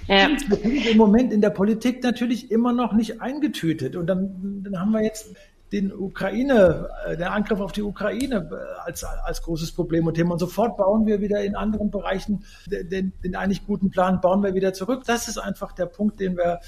[0.06, 0.28] Ja.
[0.28, 3.96] Wir sind im Moment in der Politik natürlich immer noch nicht eingetütet.
[3.96, 5.34] Und dann, dann haben wir jetzt
[5.72, 10.32] den Ukraine, äh, der Angriff auf die Ukraine äh, als, als großes Problem und Thema.
[10.32, 14.54] Und sofort bauen wir wieder in anderen Bereichen den, den eigentlich guten Plan, bauen wir
[14.54, 15.02] wieder zurück.
[15.06, 16.60] Das ist einfach der Punkt, den wir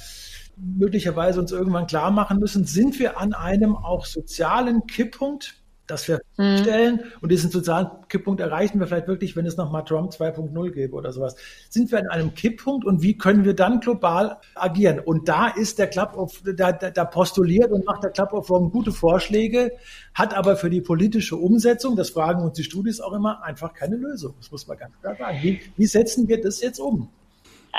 [0.60, 5.54] möglicherweise uns irgendwann klar machen müssen, sind wir an einem auch sozialen Kipppunkt,
[5.90, 6.58] dass wir mhm.
[6.58, 10.94] stellen und diesen sozialen Kipppunkt erreichen wir vielleicht wirklich, wenn es nochmal Trump 2.0 gäbe
[10.94, 11.36] oder sowas.
[11.68, 15.00] Sind wir an einem Kipppunkt und wie können wir dann global agieren?
[15.00, 18.70] Und da ist der Club of, da, da postuliert und macht der Club of Rome
[18.70, 19.72] gute Vorschläge,
[20.14, 23.96] hat aber für die politische Umsetzung, das fragen uns die Studis auch immer, einfach keine
[23.96, 24.34] Lösung.
[24.38, 25.38] Das muss man ganz klar sagen.
[25.42, 27.08] Wie, wie setzen wir das jetzt um?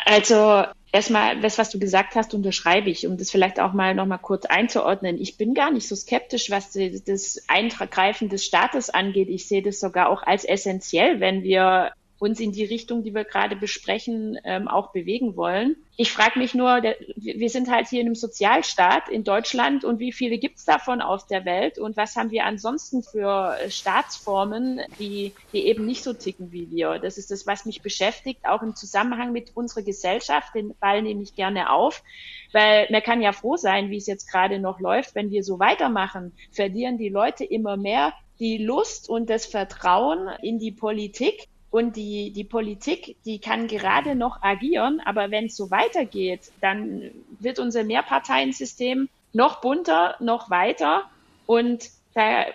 [0.05, 4.05] Also erstmal, das, was du gesagt hast, unterschreibe ich, um das vielleicht auch mal noch
[4.05, 5.17] mal kurz einzuordnen.
[5.19, 9.29] Ich bin gar nicht so skeptisch, was das Eingreifen des Staates angeht.
[9.29, 13.23] Ich sehe das sogar auch als essentiell, wenn wir uns in die Richtung, die wir
[13.23, 15.75] gerade besprechen, ähm, auch bewegen wollen.
[15.97, 19.97] Ich frage mich nur, der, wir sind halt hier in einem Sozialstaat in Deutschland und
[19.99, 23.71] wie viele gibt es davon auf der Welt und was haben wir ansonsten für äh,
[23.71, 26.99] Staatsformen, die, die eben nicht so ticken wie wir.
[26.99, 30.53] Das ist das, was mich beschäftigt, auch im Zusammenhang mit unserer Gesellschaft.
[30.53, 32.03] Den Ball nehme ich gerne auf,
[32.51, 35.15] weil man kann ja froh sein, wie es jetzt gerade noch läuft.
[35.15, 40.57] Wenn wir so weitermachen, verlieren die Leute immer mehr die Lust und das Vertrauen in
[40.57, 45.71] die Politik und die, die Politik, die kann gerade noch agieren, aber wenn es so
[45.71, 51.05] weitergeht, dann wird unser Mehrparteiensystem noch bunter, noch weiter.
[51.45, 52.45] Und da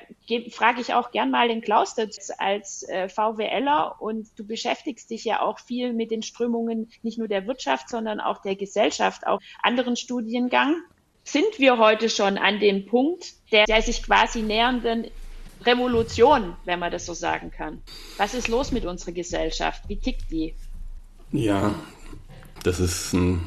[0.50, 1.96] frage ich auch gern mal den Klaus
[2.36, 7.26] als äh, VWLer und du beschäftigst dich ja auch viel mit den Strömungen nicht nur
[7.26, 10.76] der Wirtschaft, sondern auch der Gesellschaft, auch anderen Studiengang.
[11.24, 15.06] Sind wir heute schon an dem Punkt der, der sich quasi nähernden
[15.64, 17.82] Revolution, wenn man das so sagen kann.
[18.18, 19.82] Was ist los mit unserer Gesellschaft?
[19.88, 20.54] Wie tickt die?
[21.32, 21.74] Ja,
[22.62, 23.46] das ist, ein,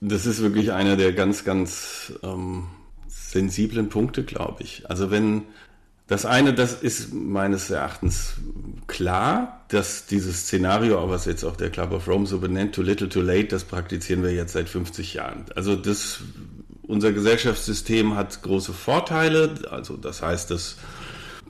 [0.00, 2.66] das ist wirklich einer der ganz, ganz ähm,
[3.06, 4.88] sensiblen Punkte, glaube ich.
[4.88, 5.42] Also wenn
[6.08, 8.34] das eine, das ist meines Erachtens
[8.86, 13.10] klar, dass dieses Szenario, was jetzt auch der Club of Rome so benennt, too little,
[13.10, 15.44] too late, das praktizieren wir jetzt seit 50 Jahren.
[15.54, 16.20] Also das,
[16.82, 19.54] unser Gesellschaftssystem hat große Vorteile.
[19.70, 20.76] Also das heißt, dass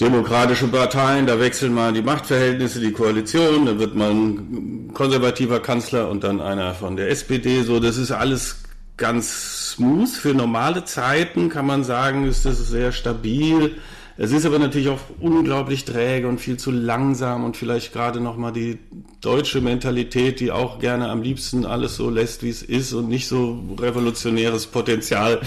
[0.01, 6.09] demokratische Parteien, da wechseln mal die Machtverhältnisse, die Koalition, da wird mal ein konservativer Kanzler
[6.09, 8.63] und dann einer von der SPD, so, das ist alles
[8.97, 10.09] ganz smooth.
[10.09, 13.77] Für normale Zeiten kann man sagen, ist das sehr stabil.
[14.21, 18.53] Es ist aber natürlich auch unglaublich träge und viel zu langsam und vielleicht gerade nochmal
[18.53, 18.79] die
[19.21, 23.29] deutsche Mentalität, die auch gerne am liebsten alles so lässt, wie es ist und nicht
[23.29, 25.41] so revolutionäres Potenzial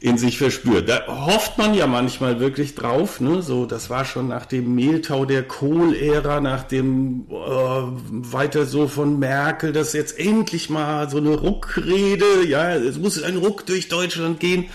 [0.00, 0.88] in sich verspürt.
[0.88, 3.42] Da hofft man ja manchmal wirklich drauf, ne?
[3.42, 9.18] So, das war schon nach dem Mehltau der Kohl-Ära, nach dem äh, weiter so von
[9.18, 14.40] Merkel, dass jetzt endlich mal so eine Ruckrede, ja, es muss ein Ruck durch Deutschland
[14.40, 14.70] gehen.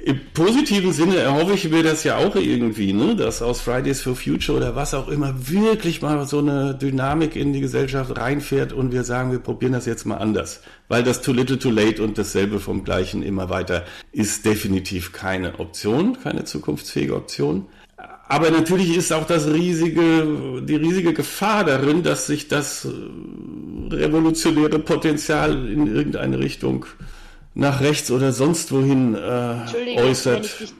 [0.00, 3.16] Im positiven Sinne erhoffe ich mir das ja auch irgendwie, ne?
[3.16, 7.52] dass aus Fridays for Future oder was auch immer wirklich mal so eine Dynamik in
[7.52, 10.62] die Gesellschaft reinfährt und wir sagen, wir probieren das jetzt mal anders.
[10.86, 15.58] Weil das too little too late und dasselbe vom Gleichen immer weiter ist definitiv keine
[15.58, 17.66] Option, keine zukunftsfähige Option.
[18.28, 22.86] Aber natürlich ist auch das riesige, die riesige Gefahr darin, dass sich das
[23.90, 26.86] revolutionäre Potenzial in irgendeine Richtung
[27.58, 30.60] nach rechts oder sonst wohin äh, äußert.
[30.60, 30.74] Wenn dich,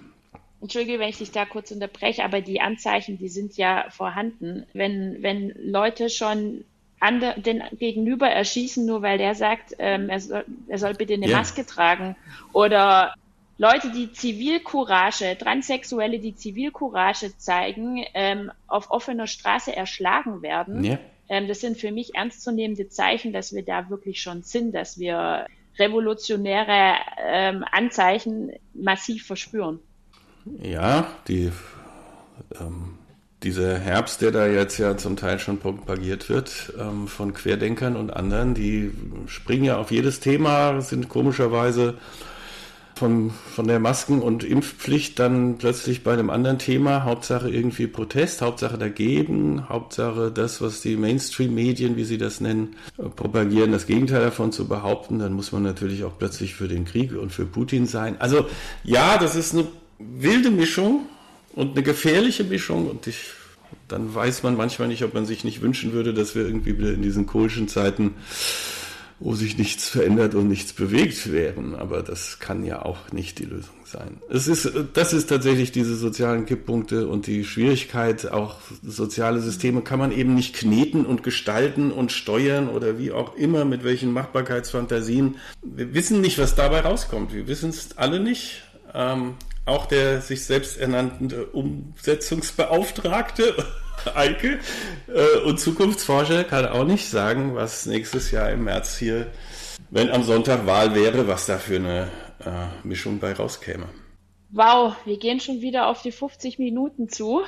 [0.60, 4.64] Entschuldige, wenn ich dich da kurz unterbreche, aber die Anzeichen, die sind ja vorhanden.
[4.72, 6.64] Wenn, wenn Leute schon
[7.00, 11.26] ander, den Gegenüber erschießen, nur weil der sagt, ähm, er, soll, er soll bitte eine
[11.26, 11.38] yeah.
[11.38, 12.16] Maske tragen
[12.52, 13.14] oder
[13.56, 20.84] Leute, die Zivilcourage, Transsexuelle, die Zivilcourage zeigen, ähm, auf offener Straße erschlagen werden.
[20.84, 20.98] Yeah.
[21.28, 25.46] Ähm, das sind für mich ernstzunehmende Zeichen, dass wir da wirklich schon sind, dass wir
[25.78, 26.94] revolutionäre
[27.26, 29.80] ähm, Anzeichen massiv verspüren.
[30.60, 31.52] Ja, die
[32.60, 32.98] ähm,
[33.42, 38.10] dieser Herbst, der da jetzt ja zum Teil schon propagiert wird ähm, von Querdenkern und
[38.10, 38.90] anderen, die
[39.26, 41.98] springen ja auf jedes Thema, sind komischerweise
[42.98, 47.04] von, von der Masken- und Impfpflicht dann plötzlich bei einem anderen Thema.
[47.04, 52.76] Hauptsache irgendwie Protest, Hauptsache dagegen, Hauptsache das, was die Mainstream-Medien, wie sie das nennen,
[53.16, 55.20] propagieren, das Gegenteil davon zu behaupten.
[55.20, 58.20] Dann muss man natürlich auch plötzlich für den Krieg und für Putin sein.
[58.20, 58.46] Also
[58.82, 59.66] ja, das ist eine
[59.98, 61.06] wilde Mischung
[61.54, 63.30] und eine gefährliche Mischung und ich,
[63.86, 66.92] dann weiß man manchmal nicht, ob man sich nicht wünschen würde, dass wir irgendwie wieder
[66.92, 68.14] in diesen kohlischen Zeiten
[69.20, 71.74] wo sich nichts verändert und nichts bewegt wären.
[71.74, 74.18] Aber das kann ja auch nicht die Lösung sein.
[74.30, 79.98] Es ist, das ist tatsächlich diese sozialen Kipppunkte und die Schwierigkeit, auch soziale Systeme kann
[79.98, 85.36] man eben nicht kneten und gestalten und steuern oder wie auch immer, mit welchen Machbarkeitsfantasien.
[85.62, 87.34] Wir wissen nicht, was dabei rauskommt.
[87.34, 88.62] Wir wissen es alle nicht.
[88.94, 93.54] Ähm, auch der sich selbst ernannte Umsetzungsbeauftragte
[94.14, 94.58] Eike
[95.08, 99.28] äh, und Zukunftsforscher kann auch nicht sagen, was nächstes Jahr im März hier,
[99.90, 102.10] wenn am Sonntag Wahl wäre, was da für eine
[102.44, 103.86] äh, Mischung bei rauskäme.
[104.50, 107.42] Wow, wir gehen schon wieder auf die 50 Minuten zu.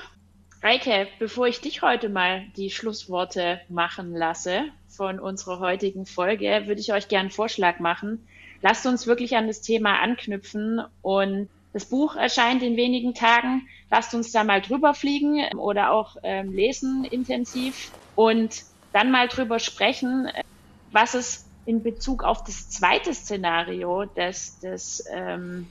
[0.62, 6.80] Eike, bevor ich dich heute mal die Schlussworte machen lasse von unserer heutigen Folge, würde
[6.80, 8.26] ich euch gerne einen Vorschlag machen.
[8.60, 13.66] Lasst uns wirklich an das Thema anknüpfen und das Buch erscheint in wenigen Tagen.
[13.90, 18.62] Lasst uns da mal drüber fliegen oder auch ähm, lesen intensiv und
[18.92, 20.28] dann mal drüber sprechen,
[20.92, 25.66] was es in Bezug auf das zweite Szenario des, des ähm,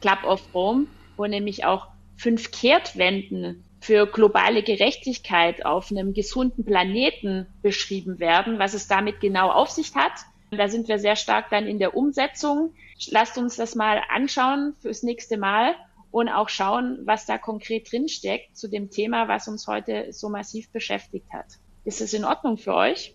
[0.00, 0.86] Club of Rome,
[1.16, 8.74] wo nämlich auch fünf Kehrtwenden für globale Gerechtigkeit auf einem gesunden Planeten beschrieben werden, was
[8.74, 10.12] es damit genau auf sich hat.
[10.50, 12.74] Da sind wir sehr stark dann in der Umsetzung.
[13.10, 15.74] Lasst uns das mal anschauen fürs nächste Mal
[16.16, 20.70] und auch schauen, was da konkret drinsteckt zu dem Thema, was uns heute so massiv
[20.70, 21.44] beschäftigt hat.
[21.84, 23.14] Ist es in Ordnung für euch?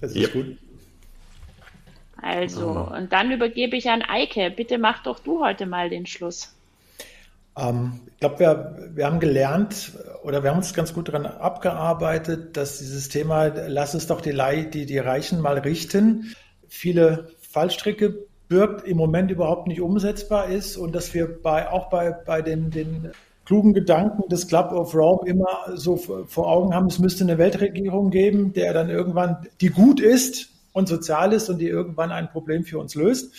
[0.00, 0.32] Das ist yep.
[0.32, 0.58] gut.
[2.20, 4.50] Also, und dann übergebe ich an Eike.
[4.50, 6.52] Bitte mach doch du heute mal den Schluss.
[7.56, 9.92] Ähm, ich glaube, wir, wir haben gelernt
[10.24, 14.32] oder wir haben uns ganz gut daran abgearbeitet, dass dieses Thema, lass es doch die,
[14.72, 16.34] die, die Reichen mal richten,
[16.66, 22.10] viele Fallstricke birgt, im Moment überhaupt nicht umsetzbar ist und dass wir bei, auch bei,
[22.10, 23.10] bei den, den
[23.44, 28.10] klugen Gedanken des Club of Rome immer so vor Augen haben, es müsste eine Weltregierung
[28.10, 32.64] geben, der dann irgendwann, die gut ist und sozial ist und die irgendwann ein Problem
[32.64, 33.32] für uns löst.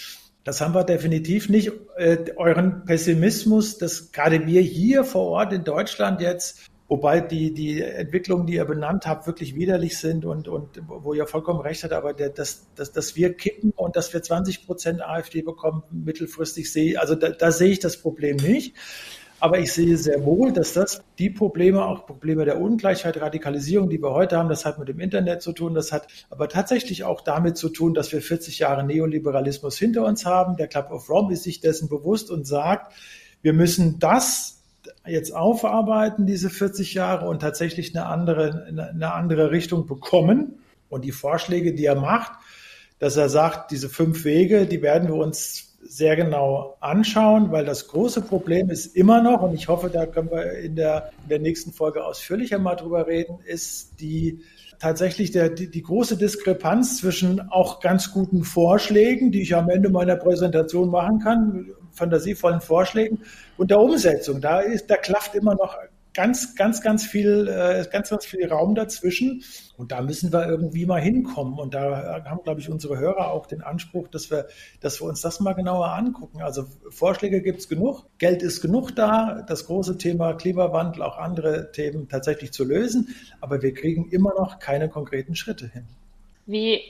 [0.43, 1.73] Das haben wir definitiv nicht.
[1.97, 7.81] Äh, euren Pessimismus, dass gerade wir hier vor Ort in Deutschland jetzt Wobei die, die
[7.81, 11.91] Entwicklungen, die ihr benannt habt, wirklich widerlich sind und, und wo ihr vollkommen recht habt,
[11.91, 16.71] aber der, dass, dass, dass wir kippen und dass wir 20 Prozent AfD bekommen, mittelfristig
[16.71, 18.75] sehe, also da, da sehe ich das Problem nicht.
[19.39, 24.01] Aber ich sehe sehr wohl, dass das die Probleme, auch Probleme der Ungleichheit, Radikalisierung, die
[24.01, 27.21] wir heute haben, das hat mit dem Internet zu tun, das hat aber tatsächlich auch
[27.21, 30.57] damit zu tun, dass wir 40 Jahre Neoliberalismus hinter uns haben.
[30.57, 32.93] Der Club of Rome ist sich dessen bewusst und sagt,
[33.43, 34.56] wir müssen das
[35.09, 40.59] jetzt aufarbeiten, diese 40 Jahre, und tatsächlich eine andere, eine andere Richtung bekommen.
[40.89, 42.31] Und die Vorschläge, die er macht,
[42.99, 47.87] dass er sagt, diese fünf Wege, die werden wir uns sehr genau anschauen, weil das
[47.87, 51.39] große Problem ist immer noch, und ich hoffe, da können wir in der, in der
[51.39, 54.41] nächsten Folge ausführlicher mal drüber reden, ist die
[54.79, 59.89] tatsächlich der, die, die große Diskrepanz zwischen auch ganz guten Vorschlägen, die ich am Ende
[59.89, 63.19] meiner Präsentation machen kann, fantasievollen Vorschlägen
[63.57, 64.41] und der Umsetzung.
[64.41, 65.77] Da ist, da klafft immer noch
[66.17, 69.43] ganz, ganz, ganz viel, äh, ganz, ganz viel Raum dazwischen.
[69.77, 71.59] Und da müssen wir irgendwie mal hinkommen.
[71.59, 74.47] Und da haben, glaube ich, unsere Hörer auch den Anspruch, dass wir,
[74.81, 76.41] dass wir uns das mal genauer angucken.
[76.41, 81.71] Also Vorschläge gibt es genug, Geld ist genug da, das große Thema Klimawandel, auch andere
[81.71, 83.15] Themen tatsächlich zu lösen.
[83.39, 85.85] Aber wir kriegen immer noch keine konkreten Schritte hin.
[86.47, 86.81] Wie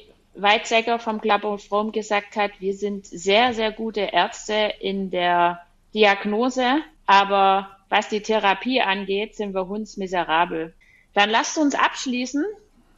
[0.41, 5.61] Weizsäcker vom Club of Rome gesagt hat, wir sind sehr, sehr gute Ärzte in der
[5.93, 10.73] Diagnose, aber was die Therapie angeht, sind wir hundsmiserabel.
[11.13, 12.45] Dann lasst uns abschließen,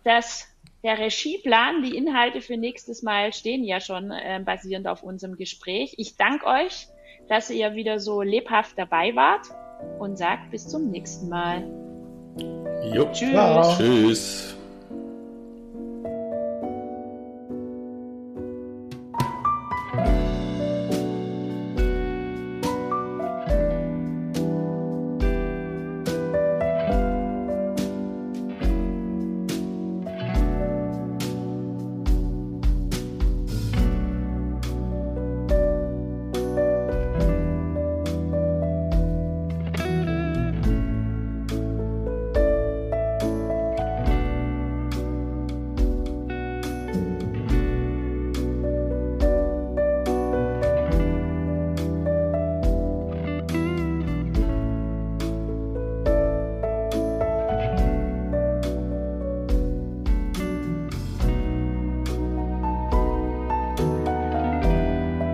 [0.03, 0.47] dass
[0.83, 5.95] der Regieplan, die Inhalte für nächstes Mal stehen ja schon äh, basierend auf unserem Gespräch.
[5.97, 6.87] Ich danke euch,
[7.27, 9.47] dass ihr wieder so lebhaft dabei wart
[9.99, 11.63] und sagt bis zum nächsten Mal.
[12.93, 13.09] Jo.
[13.11, 13.77] Tschüss.
[13.77, 14.58] Tschüss.